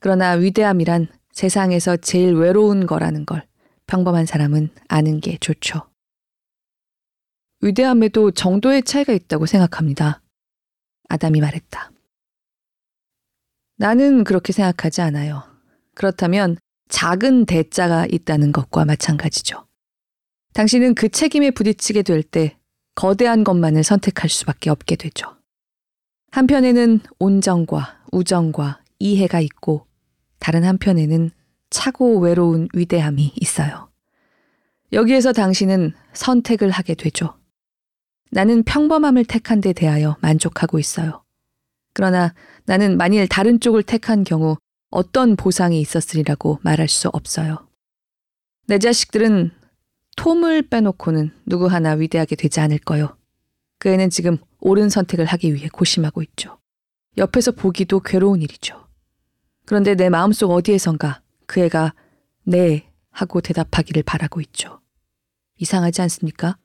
[0.00, 3.46] 그러나 위대함이란 세상에서 제일 외로운 거라는 걸
[3.86, 5.82] 평범한 사람은 아는 게 좋죠.
[7.60, 10.22] 위대함에도 정도의 차이가 있다고 생각합니다.
[11.10, 11.90] 아담이 말했다.
[13.76, 15.55] 나는 그렇게 생각하지 않아요.
[15.96, 19.66] 그렇다면 작은 대자가 있다는 것과 마찬가지죠.
[20.54, 22.56] 당신은 그 책임에 부딪히게 될 때
[22.94, 25.36] 거대한 것만을 선택할 수밖에 없게 되죠.
[26.32, 29.86] 한편에는 온정과 우정과 이해가 있고
[30.38, 31.30] 다른 한편에는
[31.70, 33.90] 차고 외로운 위대함이 있어요.
[34.92, 37.34] 여기에서 당신은 선택을 하게 되죠.
[38.30, 41.22] 나는 평범함을 택한 데 대하여 만족하고 있어요.
[41.92, 44.56] 그러나 나는 만일 다른 쪽을 택한 경우
[44.90, 47.66] 어떤 보상이 있었으리라고 말할 수 없어요.
[48.66, 49.50] 내 자식들은
[50.16, 53.16] 톰을 빼놓고는 누구 하나 위대하게 되지 않을 거요.
[53.78, 56.58] 그 애는 지금 옳은 선택을 하기 위해 고심하고 있죠.
[57.18, 58.86] 옆에서 보기도 괴로운 일이죠.
[59.66, 61.94] 그런데 내 마음속 어디에선가 그 애가
[62.44, 64.80] 네 하고 대답하기를 바라고 있죠.
[65.58, 66.56] 이상하지 않습니까?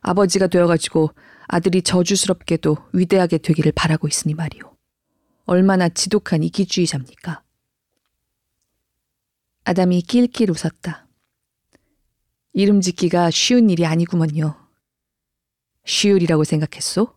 [0.00, 1.10] 아버지가 되어가지고
[1.48, 4.76] 아들이 저주스럽게도 위대하게 되기를 바라고 있으니 말이오.
[5.46, 7.43] 얼마나 지독한 이기주의자입니까?
[9.66, 11.06] 아담이 낄낄 웃었다.
[12.52, 14.54] 이름 짓기가 쉬운 일이 아니구먼요.
[15.86, 17.14] 쉬울이라고 생각했소?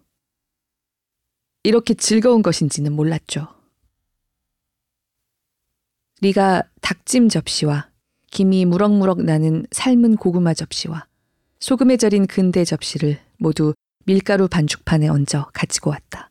[1.64, 3.48] 이렇게 즐거운 것인지는 몰랐죠.
[6.22, 7.90] 리가 닭찜 접시와
[8.32, 11.06] 김이 무럭무럭 나는 삶은 고구마 접시와
[11.60, 13.74] 소금에 절인 근대 접시를 모두
[14.06, 16.30] 밀가루 반죽판에 얹어 가지고 왔다.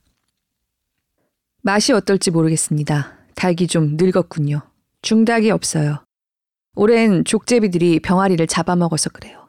[1.62, 3.18] 맛이 어떨지 모르겠습니다.
[3.35, 4.62] 닭이 좀 늙었군요.
[5.02, 6.06] 중닭이 없어요.
[6.79, 9.49] 오랜 족제비들이 병아리를 잡아먹어서 그래요.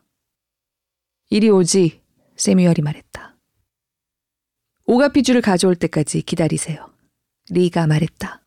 [1.29, 2.01] 이리 오지,
[2.37, 3.35] 세미얼이 말했다.
[4.85, 6.89] 오가피주를 가져올 때까지 기다리세요.
[7.49, 8.41] 리가 말했다.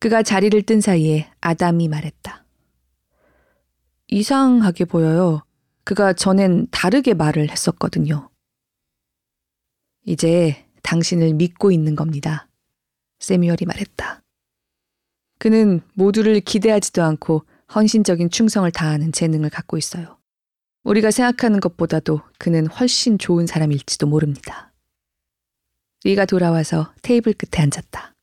[0.00, 2.44] 그가 자리를 뜬 사이에 아담이 말했다.
[4.08, 5.44] 이상하게 보여요.
[5.84, 8.28] 그가 전엔 다르게 말을 했었거든요.
[10.04, 12.48] 이제 당신을 믿고 있는 겁니다.
[13.20, 14.22] 세미얼이 말했다.
[15.38, 17.44] 그는 모두를 기대하지도 않고
[17.74, 20.16] 헌신적인 충성을 다하는 재능을 갖고 있어요.
[20.84, 24.72] 우리가 생각하는 것보다도 그는 훨씬 좋은 사람일지도 모릅니다.
[26.04, 28.14] 리가 돌아와서 테이블 끝에 앉았다.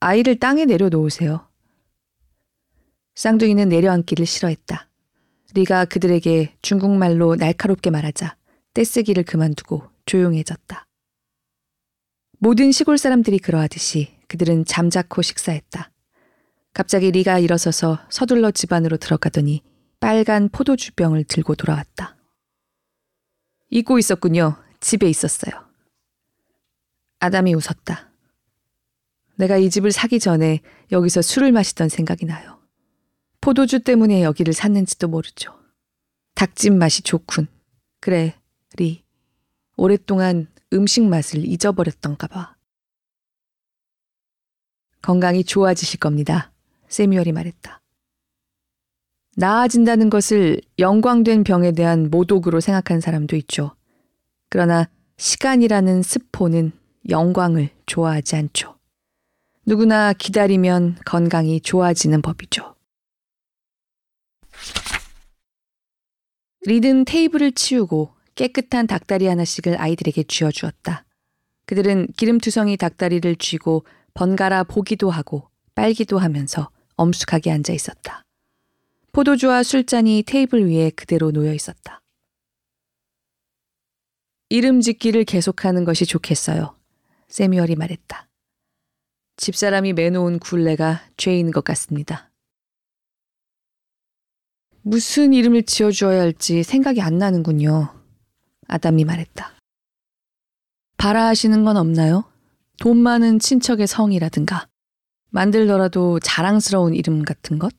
[0.00, 1.46] 아이를 땅에 내려놓으세요.
[3.14, 4.88] 쌍둥이는 내려앉기를 싫어했다.
[5.54, 8.36] 리가 그들에게 중국말로 날카롭게 말하자
[8.74, 10.86] 떼쓰기를 그만두고 조용해졌다.
[12.38, 15.90] 모든 시골 사람들이 그러하듯이 그들은 잠자코 식사했다.
[16.72, 19.62] 갑자기 리가 일어서서 서둘러 집안으로 들어가더니
[20.00, 22.16] 빨간 포도주병을 들고 돌아왔다.
[23.68, 24.56] 잊고 있었군요.
[24.80, 25.52] 집에 있었어요.
[27.20, 28.10] 아담이 웃었다.
[29.36, 30.60] 내가 이 집을 사기 전에
[30.92, 32.58] 여기서 술을 마시던 생각이 나요.
[33.42, 35.54] 포도주 때문에 여기를 샀는지도 모르죠.
[36.36, 37.48] 닭집 맛이 좋군.
[38.00, 38.40] 그래,
[38.78, 39.04] 리.
[39.76, 42.54] 오랫동안 음식 맛을 잊어버렸던가 봐.
[45.02, 46.52] 건강이 좋아지실 겁니다.
[46.88, 47.80] 세미얼이 말했다.
[49.36, 53.74] 나아진다는 것을 영광된 병에 대한 모독으로 생각한 사람도 있죠.
[54.48, 56.72] 그러나 시간이라는 스포는
[57.08, 58.78] 영광을 좋아하지 않죠.
[59.66, 62.76] 누구나 기다리면 건강이 좋아지는 법이죠.
[66.66, 71.04] 리든 테이블을 치우고 깨끗한 닭다리 하나씩을 아이들에게 쥐어주었다.
[71.66, 73.84] 그들은 기름투성이 닭다리를 쥐고
[74.14, 78.22] 번갈아 보기도 하고 빨기도 하면서 엄숙하게 앉아 있었다.
[79.12, 82.00] 포도주와 술잔이 테이블 위에 그대로 놓여 있었다.
[84.48, 86.76] 이름 짓기를 계속하는 것이 좋겠어요.
[87.28, 88.28] 세미얼이 말했다.
[89.36, 92.30] 집사람이 매놓은 굴레가 죄인 것 같습니다.
[94.82, 97.98] 무슨 이름을 지어주어야 할지 생각이 안 나는군요.
[98.68, 99.54] 아담이 말했다.
[100.98, 102.24] 바라하시는 건 없나요?
[102.82, 104.66] 돈 많은 친척의 성이라든가
[105.30, 107.72] 만들더라도 자랑스러운 이름 같은 것?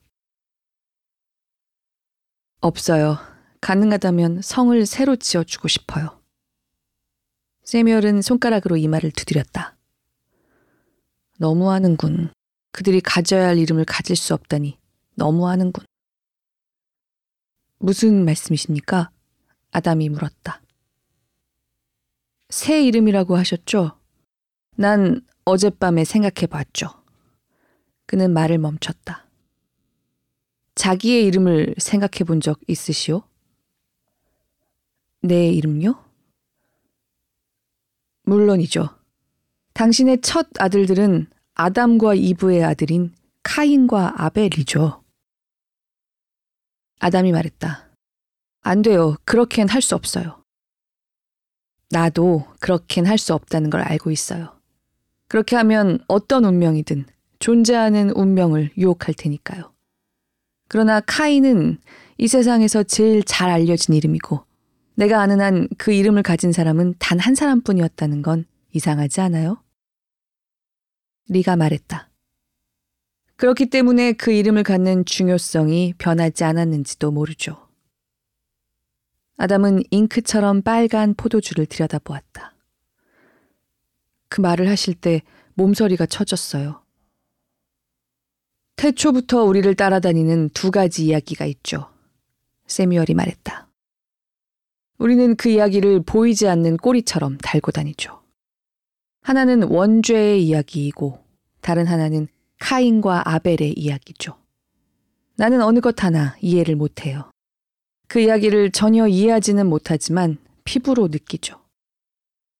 [2.62, 3.18] 없어요.
[3.60, 6.22] 가능하다면 성을 새로 지어주고 싶어요.
[7.64, 9.76] 세미얼은 손가락으로 이마를 두드렸다.
[11.38, 12.32] 너무하는군.
[12.72, 14.78] 그들이 가져야 할 이름을 가질 수 없다니
[15.16, 15.84] 너무하는군.
[17.78, 19.10] 무슨 말씀이십니까?
[19.70, 20.62] 아담이 물었다.
[22.48, 24.00] 새 이름이라고 하셨죠?
[24.76, 26.88] 난 어젯밤에 생각해 봤죠.
[28.06, 29.26] 그는 말을 멈췄다.
[30.74, 33.22] 자기의 이름을 생각해 본 적 있으시오?
[35.22, 35.94] 내 이름요?
[38.24, 38.88] 물론이죠.
[39.74, 45.04] 당신의 첫 아들들은 아담과 이브의 아들인 카인과 아벨이죠.
[46.98, 47.88] 아담이 말했다.
[48.62, 49.16] 안 돼요.
[49.24, 50.42] 그렇게는 할 수 없어요.
[51.90, 54.53] 나도 그렇게는 할 수 없다는 걸 알고 있어요.
[55.34, 57.06] 그렇게 하면 어떤 운명이든
[57.40, 59.74] 존재하는 운명을 유혹할 테니까요.
[60.68, 61.78] 그러나 카인은
[62.18, 64.46] 이 세상에서 제일 잘 알려진 이름이고
[64.94, 68.44] 내가 아는 한 그 이름을 가진 사람은 단 한 사람뿐이었다는 건
[68.74, 69.60] 이상하지 않아요?
[71.30, 72.10] 리가 말했다.
[73.34, 77.56] 그렇기 때문에 그 이름을 갖는 중요성이 변하지 않았는지도 모르죠.
[79.38, 82.53] 아담은 잉크처럼 빨간 포도주를 들여다보았다.
[84.34, 85.22] 그 말을 하실 때
[85.54, 86.82] 몸서리가 쳐졌어요.
[88.74, 91.88] 태초부터 우리를 따라다니는 두 가지 이야기가 있죠.
[92.66, 93.68] 세미얼이 말했다.
[94.98, 98.24] 우리는 그 이야기를 보이지 않는 꼬리처럼 달고 다니죠.
[99.22, 101.24] 하나는 원죄의 이야기이고
[101.60, 102.26] 다른 하나는
[102.58, 104.36] 카인과 아벨의 이야기죠.
[105.36, 107.30] 나는 어느 것 하나 이해를 못해요.
[108.08, 111.60] 그 이야기를 전혀 이해하지는 못하지만 피부로 느끼죠.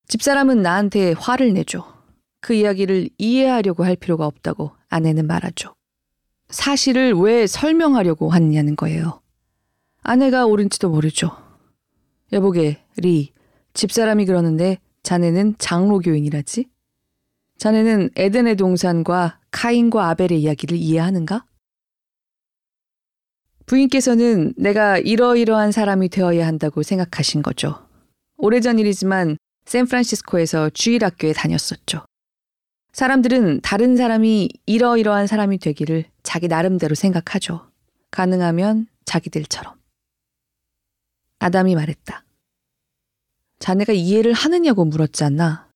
[0.08, 1.84] 집사람은 나한테 화를 내죠.
[2.40, 5.74] 그 이야기를 이해하려고 할 필요가 없다고 아내는 말하죠.
[6.48, 9.20] 사실을 왜 설명하려고 하느냐는 거예요.
[10.02, 11.30] 아내가 옳은지도 모르죠.
[12.32, 13.32] 여보게, 리.
[13.72, 16.66] 집사람이 그러는데 자네는 장로교인이라지?
[17.58, 21.44] 자네는 에덴의 동산과 카인과 아벨의 이야기를 이해하는가?
[23.66, 27.78] 부인께서는 내가 이러이러한 사람이 되어야 한다고 생각하신 거죠.
[28.36, 32.04] 오래전 일이지만 샌프란시스코에서 주일학교에 다녔었죠.
[32.92, 37.68] 사람들은 다른 사람이 이러이러한 사람이 되기를 자기 나름대로 생각하죠.
[38.10, 39.74] 가능하면 자기들처럼.
[41.40, 42.24] 아담이 말했다.
[43.58, 45.68] 자네가 이해를 하느냐고 물었지 않나?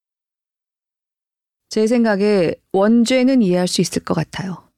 [1.70, 4.68] 제 생각에 원죄는 이해할 수 있을 것 같아요.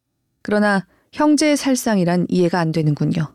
[0.42, 3.34] 그러나 형제의 살상이란 이해가 안 되는군요.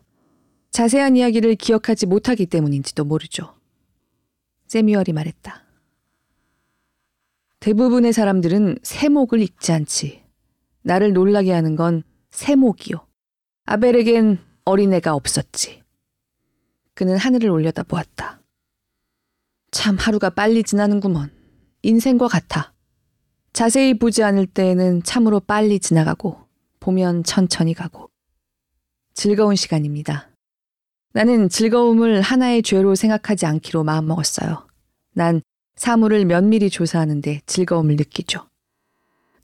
[0.70, 3.54] 자세한 이야기를 기억하지 못하기 때문인지도 모르죠.
[4.66, 5.65] 세미얼이 말했다.
[7.60, 10.22] 대부분의 사람들은 세목을 읽지 않지.
[10.82, 13.06] 나를 놀라게 하는 건 세목이요.
[13.64, 15.82] 아벨에겐 어린애가 없었지.
[16.94, 18.40] 그는 하늘을 올려다 보았다.
[19.70, 21.32] 참 하루가 빨리 지나는구먼.
[21.82, 22.72] 인생과 같아.
[23.52, 26.38] 자세히 보지 않을 때에는 참으로 빨리 지나가고,
[26.80, 28.10] 보면 천천히 가고.
[29.14, 30.30] 즐거운 시간입니다.
[31.14, 34.66] 나는 즐거움을 하나의 죄로 생각하지 않기로 마음먹었어요.
[35.14, 35.40] 난
[35.76, 38.48] 사물을 면밀히 조사하는데 즐거움을 느끼죠.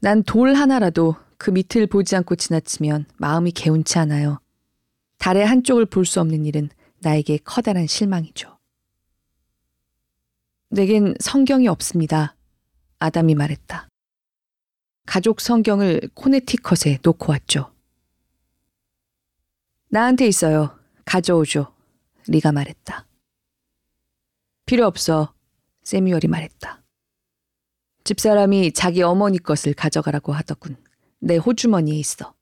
[0.01, 4.41] 난 돌 하나라도 그 밑을 보지 않고 지나치면 마음이 개운치 않아요.
[5.19, 8.59] 달의 한쪽을 볼 수 없는 일은 나에게 커다란 실망이죠.
[10.71, 12.35] 내겐 성경이 없습니다.
[12.99, 13.89] 아담이 말했다.
[15.07, 17.73] 가족 성경을 코네티컷에 놓고 왔죠.
[19.91, 20.79] 나한테 있어요.
[21.05, 21.75] 가져오죠.
[22.29, 23.07] 리가 말했다.
[24.65, 25.35] 필요 없어.
[25.83, 26.81] 세미얼이 말했다.
[28.05, 30.77] 집사람이 자기 어머니 것을 가져가라고 하더군.
[31.21, 32.35] 내 호주머니에 있어.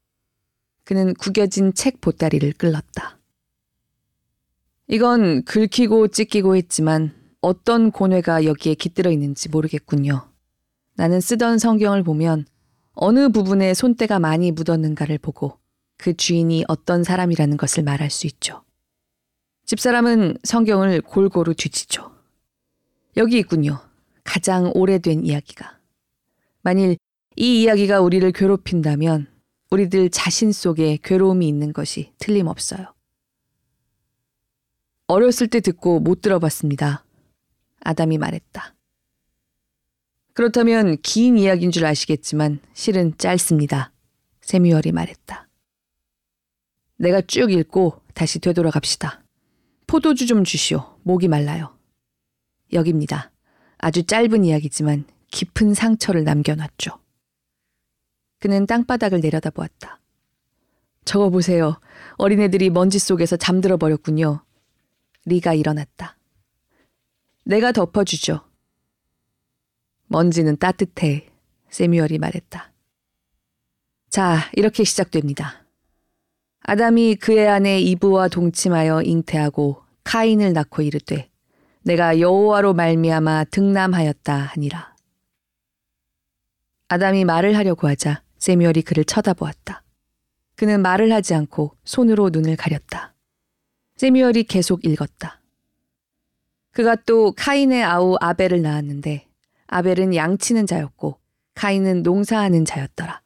[0.84, 3.18] 그는 구겨진 책 보따리를 끌렀다.
[4.88, 10.30] 이건 긁히고 찢기고 했지만 어떤 고뇌가 여기에 깃들어 있는지 모르겠군요.
[10.94, 12.46] 나는 쓰던 성경을 보면
[12.92, 15.58] 어느 부분에 손때가 많이 묻었는가를 보고
[15.96, 18.64] 그 주인이 어떤 사람이라는 것을 말할 수 있죠.
[19.66, 22.10] 집사람은 성경을 골고루 뒤지죠.
[23.16, 23.80] 여기 있군요.
[24.24, 25.78] 가장 오래된 이야기가.
[26.62, 26.96] 만일
[27.36, 29.26] 이 이야기가 우리를 괴롭힌다면
[29.70, 32.92] 우리들 자신 속에 괴로움이 있는 것이 틀림없어요.
[35.06, 37.04] 어렸을 때 듣고 못 들어봤습니다.
[37.80, 38.74] 아담이 말했다.
[40.34, 43.92] 그렇다면 긴 이야기인 줄 아시겠지만 실은 짧습니다.
[44.42, 45.48] 세미얼이 말했다.
[46.96, 49.22] 내가 쭉 읽고 다시 되돌아갑시다.
[49.86, 50.98] 포도주 좀 주시오.
[51.02, 51.79] 목이 말라요.
[52.72, 53.30] 여깁니다.
[53.78, 56.98] 아주 짧은 이야기지만 깊은 상처를 남겨놨죠.
[58.38, 60.00] 그는 땅바닥을 내려다보았다.
[61.04, 61.80] 저거 보세요.
[62.16, 64.44] 어린애들이 먼지 속에서 잠들어 버렸군요.
[65.26, 66.16] 리가 일어났다.
[67.44, 68.40] 내가 덮어주죠.
[70.06, 71.26] 먼지는 따뜻해.
[71.70, 72.72] 세뮤얼이 말했다.
[74.08, 75.64] 자, 이렇게 시작됩니다.
[76.62, 81.29] 아담이 그의 아내 이브와 동침하여 잉태하고 카인을 낳고 이르되
[81.82, 84.94] 내가 여호와로 말미암아 등남하였다 하니라.
[86.88, 89.82] 아담이 말을 하려고 하자 세미얼이 그를 쳐다보았다.
[90.56, 93.14] 그는 말을 하지 않고 손으로 눈을 가렸다.
[93.96, 95.40] 세미얼이 계속 읽었다.
[96.72, 99.26] 그가 또 카인의 아우 아벨을 낳았는데
[99.68, 101.18] 아벨은 양치는 자였고
[101.54, 103.22] 카인은 농사하는 자였더라.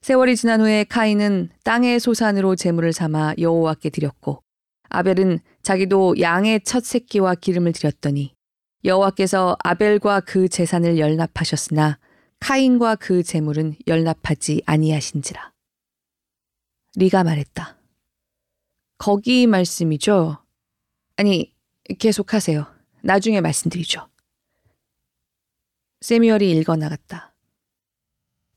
[0.00, 4.42] 세월이 지난 후에 카인은 땅의 소산으로 재물을 삼아 여호와께 드렸고
[4.88, 8.34] 아벨은 자기도 양의 첫 새끼와 기름을 드렸더니
[8.84, 11.98] 여호와께서 아벨과 그 재산을 열납하셨으나
[12.40, 15.50] 카인과 그 재물은 열납하지 아니하신지라.
[16.96, 17.78] 리가 말했다.
[18.98, 20.38] 거기 말씀이죠?
[21.16, 21.52] 아니,
[21.98, 22.66] 계속하세요.
[23.02, 24.08] 나중에 말씀드리죠.
[26.00, 27.34] 세미얼이 읽어 나갔다.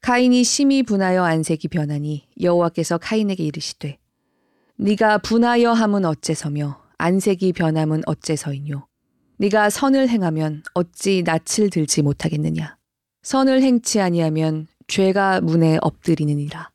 [0.01, 3.97] 카인이 심히 분하여 안색이 변하니 여호와께서 카인에게 이르시되
[4.81, 8.87] 네가 분하여 함은 어째서며 안색이 변함은 어째서이뇨.
[9.39, 12.77] 네가 선을 행하면 어찌 낯을 들지 못하겠느냐.
[13.21, 16.69] 선을 행치 아니하면 죄가 문에 엎드리느니라.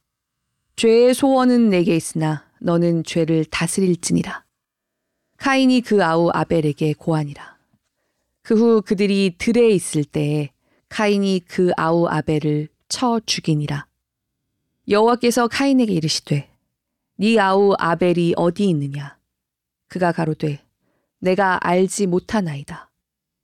[0.76, 4.44] 죄의 소원은 내게 있으나 너는 죄를 다스릴지니라.
[5.38, 7.56] 카인이 그 아우 아벨에게 고하니라.
[8.42, 10.50] 그 후 그들이 들에 있을 때에
[10.90, 13.86] 카인이 그 아우 아벨을 쳐 죽이니라.
[14.90, 16.50] 여호와께서 카인에게 이르시되
[17.16, 19.16] 네 아우 아벨이 어디 있느냐?
[19.88, 20.60] 그가 가로되
[21.20, 22.90] 내가 알지 못한아이다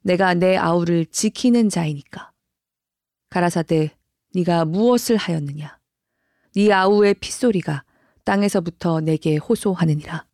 [0.03, 2.33] 내가 내 아우를 지키는 자이니까.
[3.29, 3.97] 가라사대
[4.35, 5.79] 네가 무엇을 하였느냐?
[6.57, 7.85] 네 아우의 핏소리가
[8.25, 10.27] 땅에서부터 내게 호소하느니라.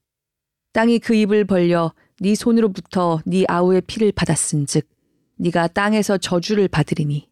[0.73, 4.89] 땅이 그 입을 벌려 네 손으로부터 네 아우의 피를 받았은즉
[5.37, 7.29] 네가 땅에서 저주를 받으리니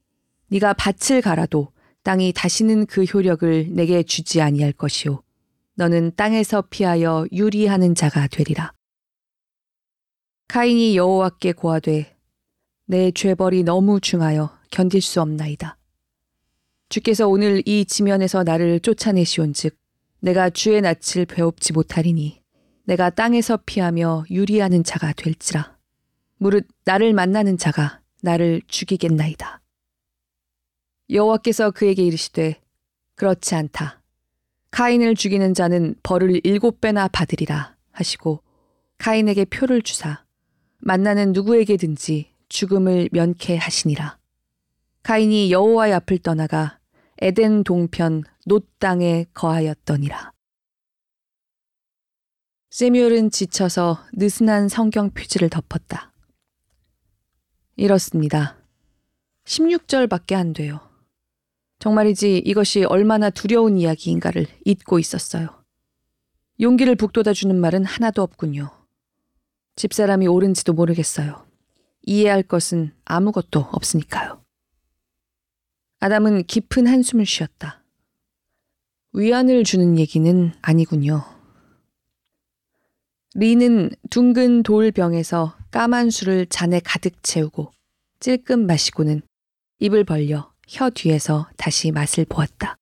[0.48, 5.23] 네가 밭을 갈아도 땅이 다시는 그 효력을 내게 주지 아니할 것이요
[5.76, 8.72] 너는 땅에서 피하여 유리하는 자가 되리라.
[10.48, 12.16] 카인이 여호와께 고하되
[12.86, 15.76] 내 죄벌이 너무 중하여 견딜 수 없나이다.
[16.90, 19.76] 주께서 오늘 이 지면에서 나를 쫓아내시온즉
[20.20, 22.42] 내가 주의 낯을 배웁지 못하리니
[22.84, 25.76] 내가 땅에서 피하며 유리하는 자가 될지라
[26.36, 29.60] 무릇 나를 만나는 자가 나를 죽이겠나이다.
[31.10, 32.60] 여호와께서 그에게 이르시되
[33.16, 34.03] 그렇지 않다.
[34.74, 38.42] 카인을 죽이는 자는 벌을 일곱 배나 받으리라 하시고
[38.98, 40.24] 카인에게 표를 주사
[40.78, 44.18] 만나는 누구에게든지 죽음을 면케 하시니라.
[45.04, 46.80] 카인이 여호와의 앞을 떠나가
[47.20, 50.32] 에덴 동편 놋 땅에 거하였더니라.
[52.70, 56.12] 세미얼은 지쳐서 느슨한 성경 표지를 덮었다.
[57.76, 58.56] 이렇습니다.
[59.44, 60.83] 16절밖에 안 돼요.
[61.78, 65.48] 정말이지 이것이 얼마나 두려운 이야기인가를 잊고 있었어요.
[66.60, 68.70] 용기를 북돋아주는 말은 하나도 없군요.
[69.76, 71.44] 집사람이 옳은지도 모르겠어요.
[72.02, 74.42] 이해할 것은 아무것도 없으니까요.
[76.00, 77.82] 아담은 깊은 한숨을 쉬었다.
[79.14, 81.24] 위안을 주는 얘기는 아니군요.
[83.36, 87.72] 리는 둥근 돌병에서 까만 술을 잔에 가득 채우고
[88.20, 89.22] 찔끔 마시고는
[89.80, 92.76] 입을 벌려 혀 뒤에서 다시 맛을 보았다.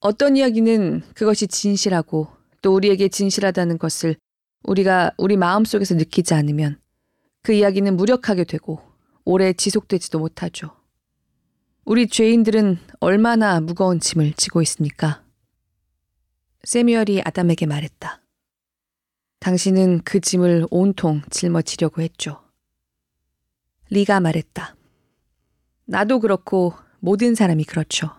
[0.00, 2.28] 어떤 이야기는 그것이 진실하고
[2.62, 4.16] 또 우리에게 진실하다는 것을
[4.64, 6.80] 우리가 우리 마음속에서 느끼지 않으면
[7.42, 8.80] 그 이야기는 무력하게 되고
[9.24, 10.76] 오래 지속되지도 못하죠.
[11.84, 15.24] 우리 죄인들은 얼마나 무거운 짐을 지고 있습니까?
[16.64, 18.20] 세미얼이 아담에게 말했다.
[19.38, 22.42] 당신은 그 짐을 온통 짊어지려고 했죠.
[23.90, 24.74] 리가 말했다.
[25.86, 28.10] 나도 그렇고 모든 사람이 그렇죠.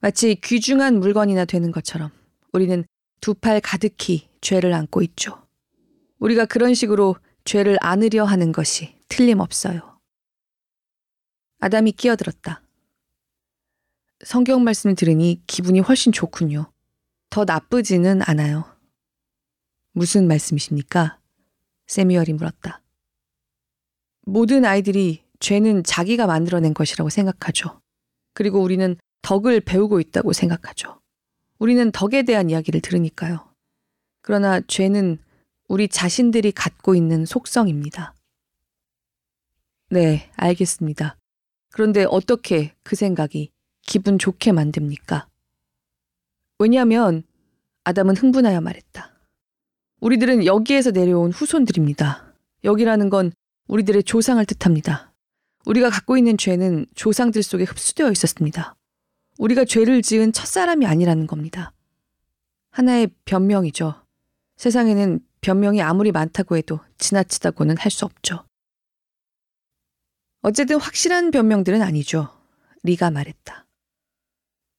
[0.00, 2.10] 마치 귀중한 물건이나 되는 것처럼
[2.52, 2.84] 우리는
[3.20, 5.42] 두 팔 가득히 죄를 안고 있죠.
[6.20, 9.98] 우리가 그런 식으로 죄를 안으려 하는 것이 틀림없어요.
[11.60, 12.62] 아담이 끼어들었다.
[14.24, 16.70] 성경 말씀을 들으니 기분이 훨씬 좋군요.
[17.30, 18.64] 더 나쁘지는 않아요.
[19.92, 21.18] 무슨 말씀이십니까?
[21.86, 22.82] 세미얼이 물었다.
[24.22, 27.80] 모든 아이들이 죄는 자기가 만들어낸 것이라고 생각하죠.
[28.34, 31.00] 그리고 우리는 덕을 배우고 있다고 생각하죠.
[31.58, 33.46] 우리는 덕에 대한 이야기를 들으니까요.
[34.22, 35.18] 그러나 죄는
[35.68, 38.14] 우리 자신들이 갖고 있는 속성입니다.
[39.90, 41.16] 네, 알겠습니다.
[41.72, 43.50] 그런데 어떻게 그 생각이
[43.82, 45.28] 기분 좋게 만듭니까?
[46.58, 47.22] 왜냐하면
[47.84, 49.12] 아담은 흥분하여 말했다.
[50.00, 52.34] 우리들은 여기에서 내려온 후손들입니다.
[52.64, 53.32] 여기라는 건
[53.68, 55.07] 우리들의 조상을 뜻합니다.
[55.68, 58.74] 우리가 갖고 있는 죄는 조상들 속에 흡수되어 있었습니다.
[59.38, 61.72] 우리가 죄를 지은 첫사람이 아니라는 겁니다.
[62.70, 63.94] 하나의 변명이죠.
[64.56, 68.44] 세상에는 변명이 아무리 많다고 해도 지나치다고는 할 수 없죠.
[70.40, 72.28] 어쨌든 확실한 변명들은 아니죠.
[72.84, 73.66] 리가 말했다.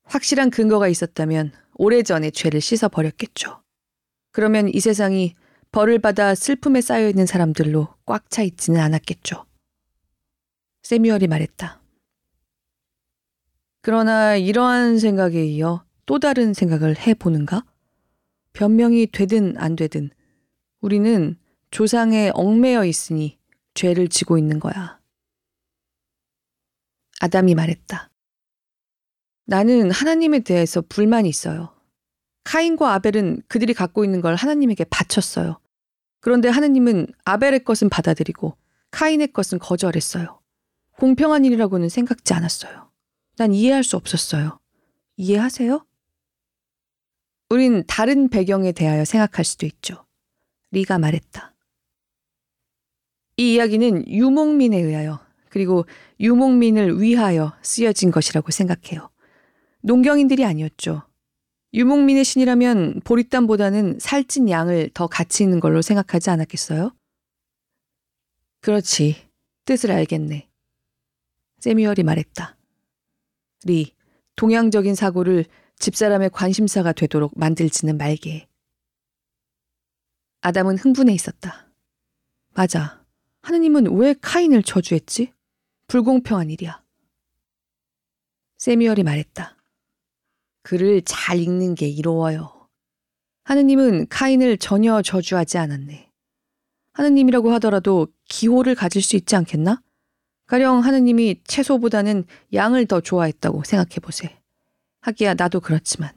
[0.05, 3.61] 확실한 근거가 있었다면 오래전에 죄를 씻어버렸겠죠.
[4.31, 5.35] 그러면 이 세상이
[5.71, 9.45] 벌을 받아 슬픔에 쌓여있는 사람들로 꽉 차 있지는 않았겠죠.
[10.83, 11.81] 세뮤얼이 말했다.
[13.81, 17.65] 그러나 이러한 생각에 이어 또 다른 생각을 해보는가?
[18.53, 20.09] 변명이 되든 안 되든
[20.81, 21.37] 우리는
[21.71, 23.39] 조상에 얽매여 있으니
[23.75, 24.99] 죄를 지고 있는 거야.
[27.21, 28.09] 아담이 말했다.
[29.45, 31.75] 나는 하나님에 대해서 불만이 있어요.
[32.43, 35.59] 카인과 아벨은 그들이 갖고 있는 걸 하나님에게 바쳤어요.
[36.21, 38.57] 그런데 하나님은 아벨의 것은 받아들이고
[38.91, 40.38] 카인의 것은 거절했어요.
[40.99, 42.91] 공평한 일이라고는 생각지 않았어요.
[43.37, 44.59] 난 이해할 수 없었어요.
[45.15, 45.85] 이해하세요?
[47.49, 50.05] 우린 다른 배경에 대하여 생각할 수도 있죠.
[50.71, 51.55] 리가 말했다.
[53.37, 55.85] 이 이야기는 유목민에 의하여 그리고
[56.19, 59.09] 유목민을 위하여 쓰여진 것이라고 생각해요.
[59.81, 61.03] 농경인들이 아니었죠.
[61.73, 66.91] 유목민의 신이라면 보릿담보다는 살찐 양을 더 가치 있는 걸로 생각하지 않았겠어요?
[68.59, 69.15] 그렇지.
[69.63, 70.48] 뜻을 알겠네.
[71.59, 72.55] 세미얼이 말했다.
[73.65, 73.93] 리,
[74.35, 75.45] 동양적인 사고를
[75.77, 78.47] 집사람의 관심사가 되도록 만들지는 말게.
[80.41, 81.69] 아담은 흥분해 있었다.
[82.55, 83.05] 맞아.
[83.41, 85.33] 하느님은 왜 카인을 저주했지?
[85.87, 86.83] 불공평한 일이야.
[88.57, 89.57] 세미얼이 말했다.
[90.63, 92.69] 글을 잘 읽는 게 이로워요.
[93.45, 96.11] 하느님은 카인을 전혀 저주하지 않았네.
[96.93, 99.81] 하느님이라고 하더라도 기호를 가질 수 있지 않겠나?
[100.49, 102.25] 가령 하느님이 채소보다는
[102.55, 104.35] 양을 더 좋아했다고 생각해 보세.
[105.01, 106.09] 하기야 나도 그렇지만.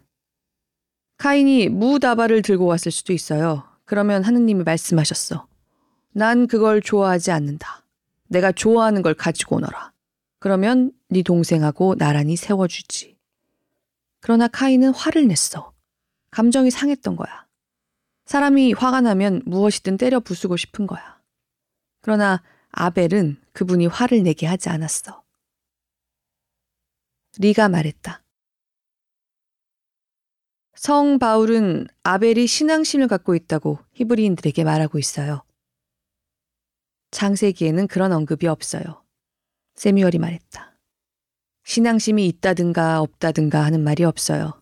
[1.18, 3.64] 카인이 무다발을 들고 왔을 수도 있어요.
[3.84, 5.46] 그러면 하느님이 말씀하셨어.
[6.14, 7.82] 난 그걸 좋아하지 않는다.
[8.26, 9.92] 내가 좋아하는 걸 가지고 오너라.
[10.40, 13.18] 그러면 네 동생하고 나란히 세워주지.
[14.22, 15.74] 그러나 카인은 화를 냈어.
[16.30, 17.44] 감정이 상했던 거야.
[18.24, 21.20] 사람이 화가 나면 무엇이든 때려 부수고 싶은 거야.
[22.00, 25.22] 그러나 아벨은 그분이 화를 내게 하지 않았어.
[27.38, 28.22] 리가 말했다.
[30.74, 35.44] 성 바울은 아벨이 신앙심을 갖고 있다고 히브리인들에게 말하고 있어요.
[37.12, 39.04] 장세기에는 그런 언급이 없어요.
[39.74, 40.72] 세미얼이 말했다.
[41.64, 44.60] 신앙심이 있다든가 없다든가 하는 말이 없어요.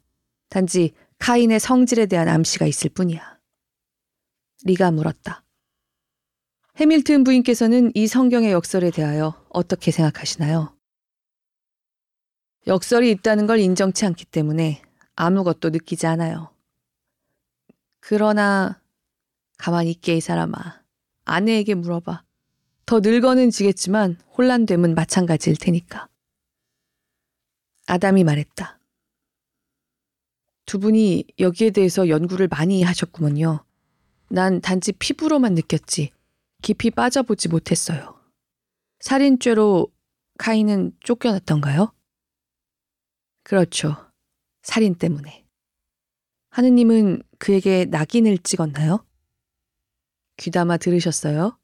[0.49, 3.39] 단지 카인의 성질에 대한 암시가 있을 뿐이야.
[4.65, 5.45] 리가 물었다.
[6.81, 10.75] 해밀튼 부인께서는 이 성경의 역설에 대하여 어떻게 생각하시나요?
[12.67, 14.81] 역설이 있다는 걸 인정치 않기 때문에
[15.15, 16.51] 아무것도 느끼지 않아요.
[18.01, 18.81] 그러나
[19.59, 20.81] 가만히 있게 이 사람아.
[21.27, 22.23] 아내에게 물어봐.
[22.87, 26.09] 더 늙어는 지겠지만 혼란됨은 마찬가지일 테니까.
[27.89, 28.79] 아담이 말했다.
[30.65, 33.67] 두 분이 여기에 대해서 연구를 많이 하셨구먼요.
[34.31, 36.13] 난 단지 피부로만 느꼈지
[36.63, 38.19] 깊이 빠져보지 못했어요.
[39.01, 39.89] 살인죄로
[40.39, 41.93] 카인은 쫓겨났던가요?
[43.45, 43.97] 그렇죠.
[44.63, 45.47] 살인 때문에.
[46.51, 49.05] 하느님은 그에게 낙인을 찍었나요?
[50.37, 51.59] 귀담아 들으셨어요?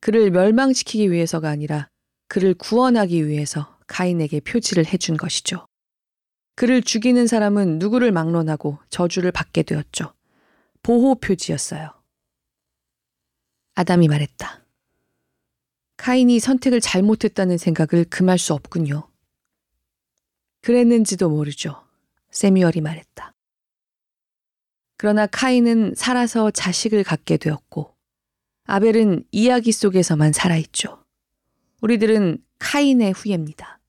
[0.00, 1.88] 그를 멸망시키기 위해서가 아니라
[2.28, 5.66] 그를 구원하기 위해서 카인에게 표지를 해준 것이죠.
[6.54, 10.12] 그를 죽이는 사람은 누구를 막론하고 저주를 받게 되었죠.
[10.82, 11.99] 보호 표지였어요.
[13.80, 14.62] 아담이 말했다.
[15.96, 19.10] 카인이 선택을 잘못했다는 생각을 금할 수 없군요.
[20.60, 21.82] 그랬는지도 모르죠.
[22.30, 23.32] 세미얼이 말했다.
[24.98, 27.96] 그러나 카인은 살아서 자식을 갖게 되었고,
[28.64, 31.02] 아벨은 이야기 속에서만 살아있죠.
[31.80, 33.80] 우리들은 카인의 후예입니다.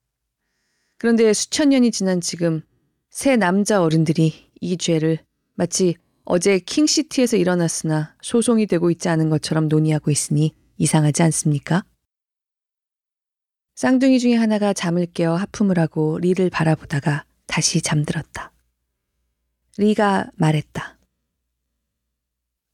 [0.96, 2.62] 그런데 수천 년이 지난 지금
[3.10, 5.18] 세 남자 어른들이 이 죄를
[5.52, 11.84] 마치 어제 킹시티에서 일어났으나 소송이 되고 있지 않은 것처럼 논의하고 있으니 이상하지 않습니까?
[13.74, 18.52] 쌍둥이 중에 하나가 잠을 깨어 하품을 하고 리를 바라보다가 다시 잠들었다.
[19.78, 20.98] 리가 말했다.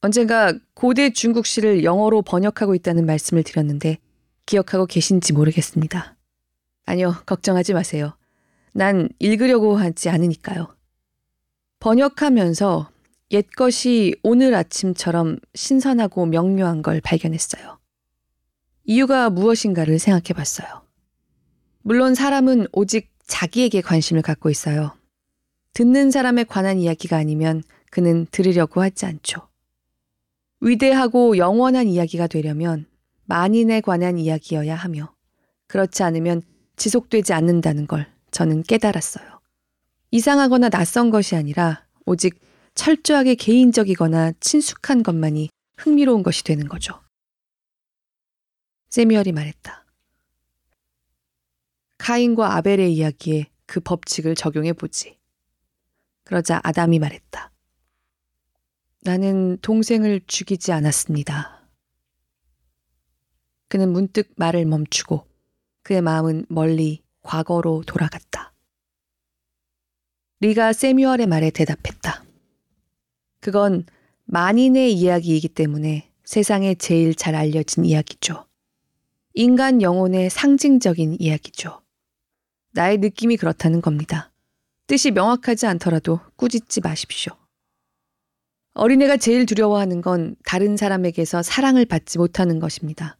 [0.01, 3.97] 언젠가 고대 중국시를 영어로 번역하고 있다는 말씀을 드렸는데
[4.45, 6.15] 기억하고 계신지 모르겠습니다.
[6.85, 8.15] 아니요, 걱정하지 마세요.
[8.73, 10.67] 난 읽으려고 하지 않으니까요.
[11.79, 12.91] 번역하면서
[13.31, 17.77] 옛것이 오늘 아침처럼 신선하고 명료한 걸 발견했어요.
[18.85, 20.67] 이유가 무엇인가를 생각해 봤어요.
[21.83, 24.91] 물론 사람은 오직 자기에게 관심을 갖고 있어요.
[25.73, 27.61] 듣는 사람에 관한 이야기가 아니면
[27.91, 29.47] 그는 들으려고 하지 않죠.
[30.61, 32.85] 위대하고 영원한 이야기가 되려면
[33.25, 35.13] 만인에 관한 이야기여야 하며
[35.67, 36.41] 그렇지 않으면
[36.77, 39.39] 지속되지 않는다는 걸 저는 깨달았어요.
[40.09, 42.39] 이상하거나 낯선 것이 아니라 오직
[42.79, 46.97] 철저하게 개인적이거나 친숙한 것만이 흥미로운 것이 되는 거죠.
[48.89, 49.83] 세미얼이 말했다.
[51.97, 55.19] 카인과 아벨의 이야기에 그 법칙을 적용해 보지.
[56.23, 57.51] 그러자 아담이 말했다.
[59.01, 61.67] 나는 동생을 죽이지 않았습니다.
[63.67, 65.27] 그는 문득 말을 멈추고
[65.83, 68.53] 그의 마음은 멀리 과거로 돌아갔다.
[70.39, 72.28] 리가 세뮤얼의 말에 대답했다.
[73.41, 73.85] 그건
[74.25, 78.45] 만인의 이야기이기 때문에 세상에 제일 잘 알려진 이야기죠.
[79.33, 81.81] 인간 영혼의 상징적인 이야기죠.
[82.71, 84.31] 나의 느낌이 그렇다는 겁니다.
[84.87, 87.33] 뜻이 명확하지 않더라도 꾸짖지 마십시오.
[88.73, 93.17] 어린애가 제일 두려워하는 건 다른 사람에게서 사랑을 받지 못하는 것입니다.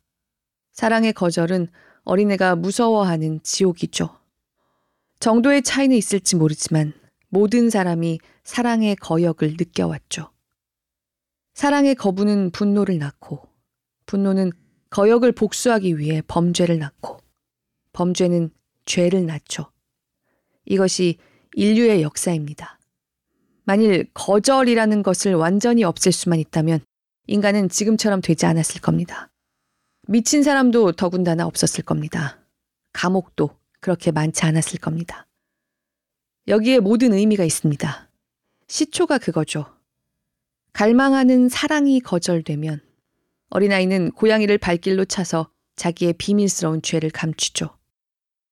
[0.74, 1.68] 사랑의 거절은
[2.04, 4.16] 어린애가 무서워하는 지옥이죠.
[5.20, 6.94] 정도의 차이는 있을지 모르지만
[7.30, 10.32] 모든 사람이 사랑의 거역을 느껴왔죠.
[11.54, 13.48] 사랑의 거부는 분노를 낳고,
[14.08, 14.52] 분노는
[14.90, 17.20] 거역을 복수하기 위해 범죄를 낳고,
[17.94, 18.50] 범죄는
[18.86, 19.72] 죄를 낳죠.
[20.66, 21.18] 이것이
[21.54, 22.80] 인류의 역사입니다.
[23.64, 26.80] 만일 거절이라는 것을 완전히 없앨 수만 있다면
[27.28, 29.30] 인간은 지금처럼 되지 않았을 겁니다.
[30.08, 32.40] 미친 사람도 더군다나 없었을 겁니다.
[32.94, 35.29] 감옥도 그렇게 많지 않았을 겁니다.
[36.48, 38.10] 여기에 모든 의미가 있습니다.
[38.68, 39.66] 시초가 그거죠.
[40.74, 42.82] 갈망하는 사랑이 거절되면
[43.50, 47.76] 어린아이는 고양이를 발길로 차서 자기의 비밀스러운 죄를 감추죠.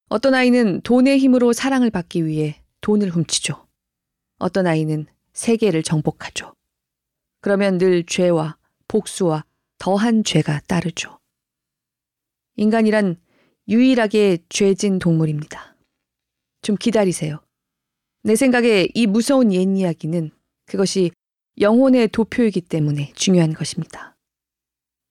[0.09, 3.67] 어떤 아이는 돈의 힘으로 사랑을 받기 위해 돈을 훔치죠.
[4.39, 6.53] 어떤 아이는 세계를 정복하죠.
[7.41, 8.57] 그러면 늘 죄와
[8.87, 9.45] 복수와
[9.79, 11.19] 더한 죄가 따르죠.
[12.55, 13.17] 인간이란
[13.67, 15.75] 유일하게 죄진 동물입니다.
[16.61, 17.41] 좀 기다리세요.
[18.27, 20.31] 내 생각에 이 무서운 옛 이야기는
[20.65, 21.11] 그것이
[21.61, 24.17] 영혼의 도표이기 때문에 중요한 것입니다.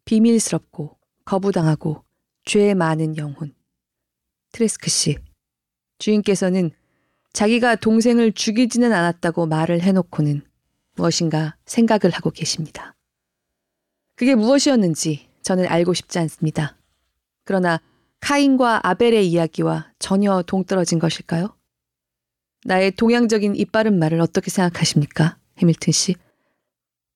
[0.04, 2.04] 비밀스럽고 거부당하고
[2.44, 3.54] 죄 많은 영혼.
[4.52, 5.16] 트레스크 씨.
[5.96, 6.72] 주인께서는
[7.32, 10.42] 자기가 동생을 죽이지는 않았다고 말을 해놓고는
[10.96, 12.94] 무엇인가 생각을 하고 계십니다.
[14.16, 16.76] 그게 무엇이었는지 저는 알고 싶지 않습니다.
[17.46, 17.80] 그러나
[18.20, 21.56] 카인과 아벨의 이야기와 전혀 동떨어진 것일까요?
[22.66, 25.38] 나의 동양적인 이 바른 말을 어떻게 생각하십니까?
[25.58, 26.16] 해밀튼 씨.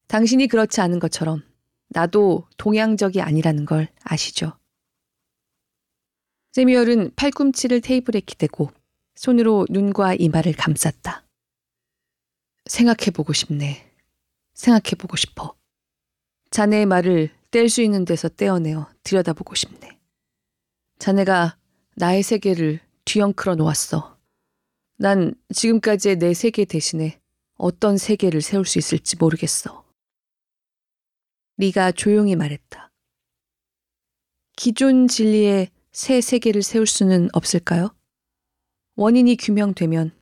[0.07, 1.42] 당신이 그렇지 않은 것처럼
[1.88, 4.53] 나도 동양적이 아니라는 걸 아시죠?
[6.53, 8.70] 세미얼은 팔꿈치를 테이블에 기대고
[9.16, 11.24] 손으로 눈과 이마를 감쌌다.
[12.66, 13.90] 생각해보고 싶네.
[14.55, 15.57] 생각해보고 싶어.
[16.53, 19.98] 자네의 말을 뗄 수 있는 데서 떼어내어 들여다보고 싶네.
[21.01, 21.57] 자네가
[21.96, 24.20] 나의 세계를 뒤엉클어 놓았어.
[25.03, 27.18] 난 지금까지의 내 세계 대신에
[27.57, 29.82] 어떤 세계를 세울 수 있을지 모르겠어.
[31.57, 32.90] 네가 조용히 말했다.
[34.59, 37.96] 기존 진리의새 세계를 세울 수는 없을까요?
[38.96, 40.12] 원인이 규명되면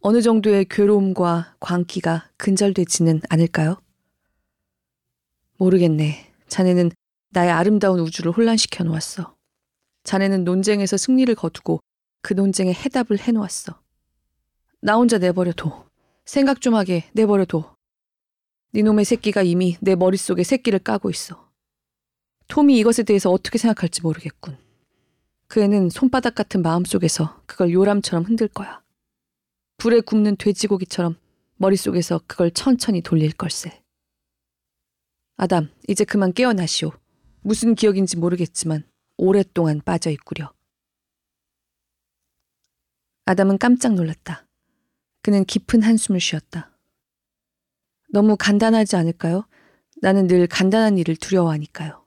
[0.00, 3.80] 어느 정도의 괴로움과 광기가 근절되지는 않을까요?
[5.58, 6.32] 모르겠네.
[6.48, 6.90] 자네는
[7.30, 9.36] 나의 아름다운 우주를 혼란시켜 놓았어.
[10.02, 11.78] 자네는 논쟁에서 승리를 거두고
[12.20, 13.83] 그 논쟁에 해답을 해 놓았어.
[14.84, 15.88] 나 혼자 내버려둬.
[16.26, 17.74] 생각 좀 하게 내버려둬.
[18.74, 21.50] 니놈의 네 새끼가 이미 내 머릿속에 새끼를 까고 있어.
[22.48, 24.58] 톰이 이것에 대해서 어떻게 생각할지 모르겠군.
[25.46, 28.82] 그 애는 손바닥 같은 마음속에서 그걸 요람처럼 흔들 거야.
[29.78, 31.16] 불에 굽는 돼지고기처럼
[31.56, 33.82] 머릿속에서 그걸 천천히 돌릴 걸세.
[35.38, 36.90] 아담, 이제 그만 깨어나시오.
[37.40, 38.84] 무슨 기억인지 모르겠지만
[39.16, 40.52] 오랫동안 빠져 있구려.
[43.24, 44.43] 아담은 깜짝 놀랐다.
[45.24, 46.70] 그는 깊은 한숨을 쉬었다.
[48.10, 49.48] 너무 간단하지 않을까요?
[50.02, 52.06] 나는 늘 간단한 일을 두려워하니까요.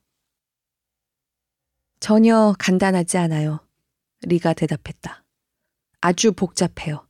[2.00, 3.68] 전혀 간단하지 않아요.
[4.28, 5.26] 리가 대답했다.
[6.00, 7.08] 아주 복잡해요.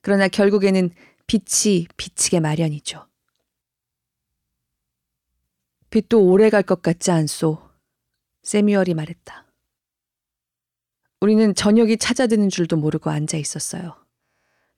[0.00, 0.88] 그러나 결국에는
[1.26, 3.06] 빛이 비치게 마련이죠.
[5.90, 7.60] 빛도 오래 갈 것 같지 않소.
[8.44, 9.46] 세미얼이 말했다.
[11.20, 13.97] 우리는 저녁이 찾아드는 줄도 모르고 앉아 있었어요.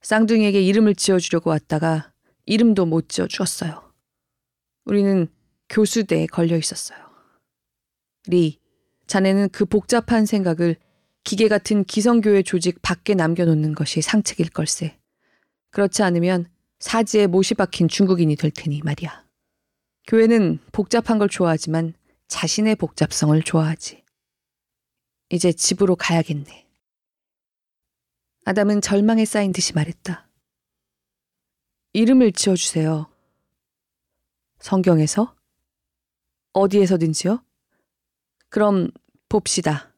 [0.03, 2.13] 쌍둥이에게 이름을 지어주려고 왔다가
[2.47, 3.93] 이름도 못 지어 주었어요.
[4.87, 5.29] 우리는
[5.69, 6.99] 교수대에 걸려 있었어요.
[8.29, 8.59] 리,
[9.07, 10.77] 자네는 그 복잡한 생각을
[11.23, 14.99] 기계 같은 기성교회 조직 밖에 남겨놓는 것이 상책일 걸세.
[15.71, 16.47] 그렇지 않으면
[16.79, 19.25] 사지에 못이 박힌 중국인이 될 테니 말이야.
[20.09, 21.93] 교회는 복잡한 걸 좋아하지만
[22.27, 24.03] 자신의 복잡성을 좋아하지.
[25.29, 26.70] 이제 집으로 가야겠네.
[28.45, 30.27] 아담은 절망에 쌓인 듯이 말했다.
[31.93, 33.07] 이름을 지어주세요.
[34.59, 35.35] 성경에서?
[36.53, 37.45] 어디에서든지요?
[38.49, 38.89] 그럼
[39.29, 39.93] 봅시다.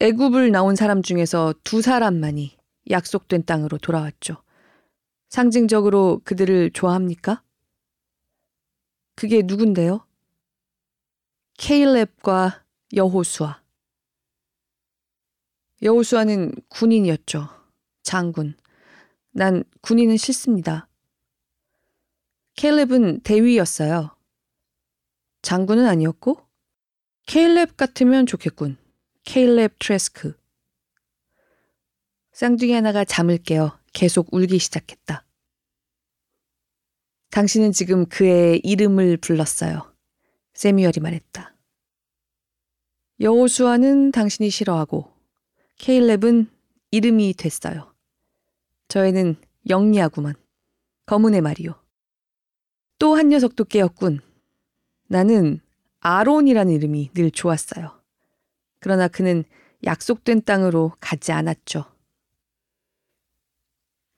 [0.00, 2.56] 애굽을 나온 사람 중에서 두 사람만이
[2.90, 4.42] 약속된 땅으로 돌아왔죠.
[5.28, 7.42] 상징적으로 그들을 좋아합니까?
[9.16, 10.06] 그게 누군데요?
[11.58, 13.60] 케일렙과 여호수아.
[15.82, 17.48] 여우수아는 군인이었죠.
[18.02, 18.56] 장군.
[19.30, 20.88] 난 군인은 싫습니다.
[22.56, 24.16] 켈랩은 대위였어요.
[25.42, 26.44] 장군은 아니었고
[27.26, 28.76] 케일렙 같으면 좋겠군.
[29.24, 30.36] 케일렙 트레스크.
[32.32, 35.24] 쌍둥이 하나가 잠을 깨어 계속 울기 시작했다.
[37.30, 39.94] 당신은 지금 그의 이름을 불렀어요.
[40.54, 41.54] 세미얼이 말했다.
[43.20, 45.17] 여호수아는 당신이 싫어하고
[45.78, 46.48] 케일랩은
[46.90, 47.94] 이름이 됐어요.
[48.90, 49.36] 저희는
[49.68, 50.34] 영리하구만.
[51.06, 51.80] 검은의 말이요.
[52.98, 54.20] 또 한 녀석도 깨었군.
[55.06, 55.60] 나는
[56.00, 57.96] 아론이라는 이름이 늘 좋았어요.
[58.80, 59.44] 그러나 그는
[59.84, 61.84] 약속된 땅으로 가지 않았죠.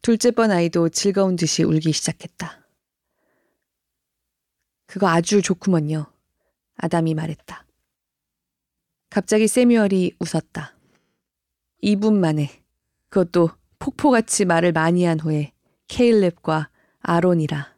[0.02, 2.66] 둘째 번 아이도 즐거운 듯이 울기 시작했다.
[4.86, 6.06] 그거 아주 좋구먼요.
[6.78, 7.66] 아담이 말했다.
[9.10, 10.79] 갑자기 세뮤얼이 웃었다.
[11.82, 12.50] 2분 만에
[13.08, 15.52] 그것도 폭포같이 말을 많이 한 후에
[15.88, 16.70] 케일렙과
[17.00, 17.76] 아론이라.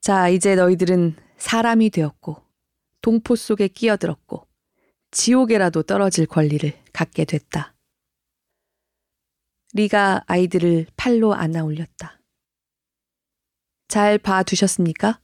[0.00, 2.42] 자, 이제 너희들은 사람이 되었고
[3.02, 4.46] 동포 속에 끼어들었고
[5.10, 7.74] 지옥에라도 떨어질 권리를 갖게 됐다.
[9.74, 12.20] 리가 아이들을 팔로 안아 올렸다.
[13.88, 15.20] 잘 봐두셨습니까?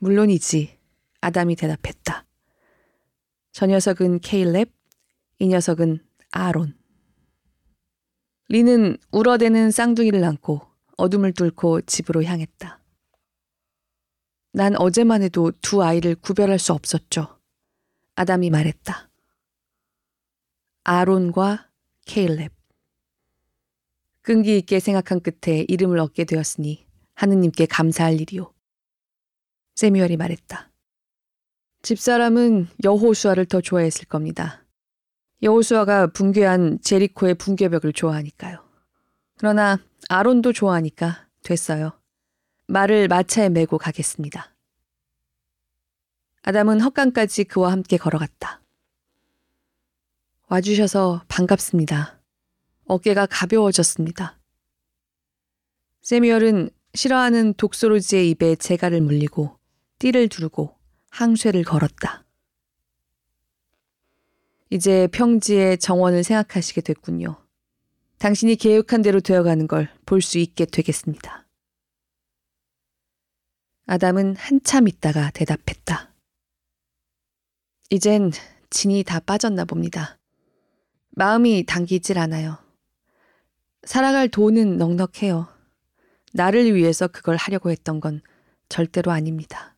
[0.00, 0.78] 물론이지.
[1.20, 2.24] 아담이 대답했다.
[3.52, 4.70] 저 녀석은 케일렙,
[5.40, 6.00] 이 녀석은
[6.32, 6.76] 아론.
[8.48, 10.60] 리는 울어대는 쌍둥이를 안고
[10.96, 12.80] 어둠을 뚫고 집으로 향했다.
[14.54, 17.38] 난 어제만 해도 두 아이를 구별할 수 없었죠.
[18.16, 19.08] 아담이 말했다.
[20.82, 21.70] 아론과
[22.06, 22.52] 케일렙.
[24.22, 26.84] 끈기 있게 생각한 끝에 이름을 얻게 되었으니
[27.14, 28.52] 하느님께 감사할 일이오.
[29.76, 30.72] 세미얼이 말했다.
[31.82, 34.64] 집사람은 여호수아를 더 좋아했을 겁니다.
[35.42, 38.64] 여호수아가 붕괴한 제리코의 붕괴벽을 좋아하니까요.
[39.38, 39.78] 그러나
[40.08, 41.92] 아론도 좋아하니까 됐어요.
[42.66, 44.52] 말을 마차에 메고 가겠습니다.
[46.42, 48.60] 아담은 헛간까지 그와 함께 걸어갔다.
[50.48, 52.20] 와주셔서 반갑습니다.
[52.86, 54.40] 어깨가 가벼워졌습니다.
[56.02, 59.58] 세미얼은 싫어하는 독소로지의 입에 재갈을 물리고
[59.98, 60.76] 띠를 두르고
[61.10, 62.24] 항쇠를 걸었다.
[64.70, 67.36] 이제 평지의 정원을 생각하시게 됐군요.
[68.18, 71.46] 당신이 계획한 대로 되어가는 걸 볼 수 있게 되겠습니다.
[73.86, 76.14] 아담은 한참 있다가 대답했다.
[77.90, 78.30] 이젠
[78.70, 80.18] 진이 다 빠졌나 봅니다.
[81.10, 82.58] 마음이 당기질 않아요.
[83.84, 85.48] 살아갈 돈은 넉넉해요.
[86.32, 88.20] 나를 위해서 그걸 하려고 했던 건
[88.70, 89.76] 절대로 아닙니다.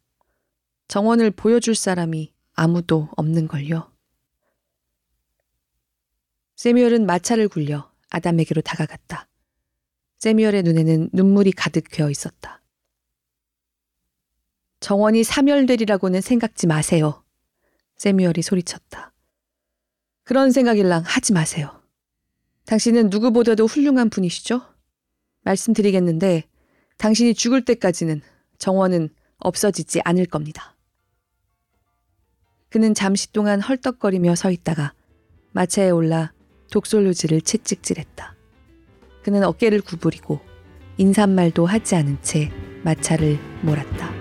[0.88, 3.89] 정원을 보여줄 사람이 아무도 없는걸요.
[6.60, 9.26] 세미얼은 마차를 굴려 아담에게로 다가갔다.
[10.18, 12.60] 세미얼의 눈에는 눈물이 가득 괴어 있었다.
[14.80, 17.24] 정원이 사멸되리라고는 생각지 마세요.
[17.96, 19.14] 세미얼이 소리쳤다.
[20.22, 21.82] 그런 생각일랑 하지 마세요.
[22.66, 24.60] 당신은 누구보다도 훌륭한 분이시죠?
[25.44, 26.42] 말씀드리겠는데
[26.98, 28.20] 당신이 죽을 때까지는
[28.58, 29.08] 정원은
[29.38, 30.76] 없어지지 않을 겁니다.
[32.68, 34.92] 그는 잠시 동안 헐떡거리며 서 있다가
[35.52, 36.34] 마차에 올라
[36.70, 38.34] 독솔로지를 채찍질했다.
[39.22, 40.40] 그는 어깨를 구부리고
[40.96, 42.50] 인사말도 하지 않은 채
[42.82, 44.19] 마차를 몰았다.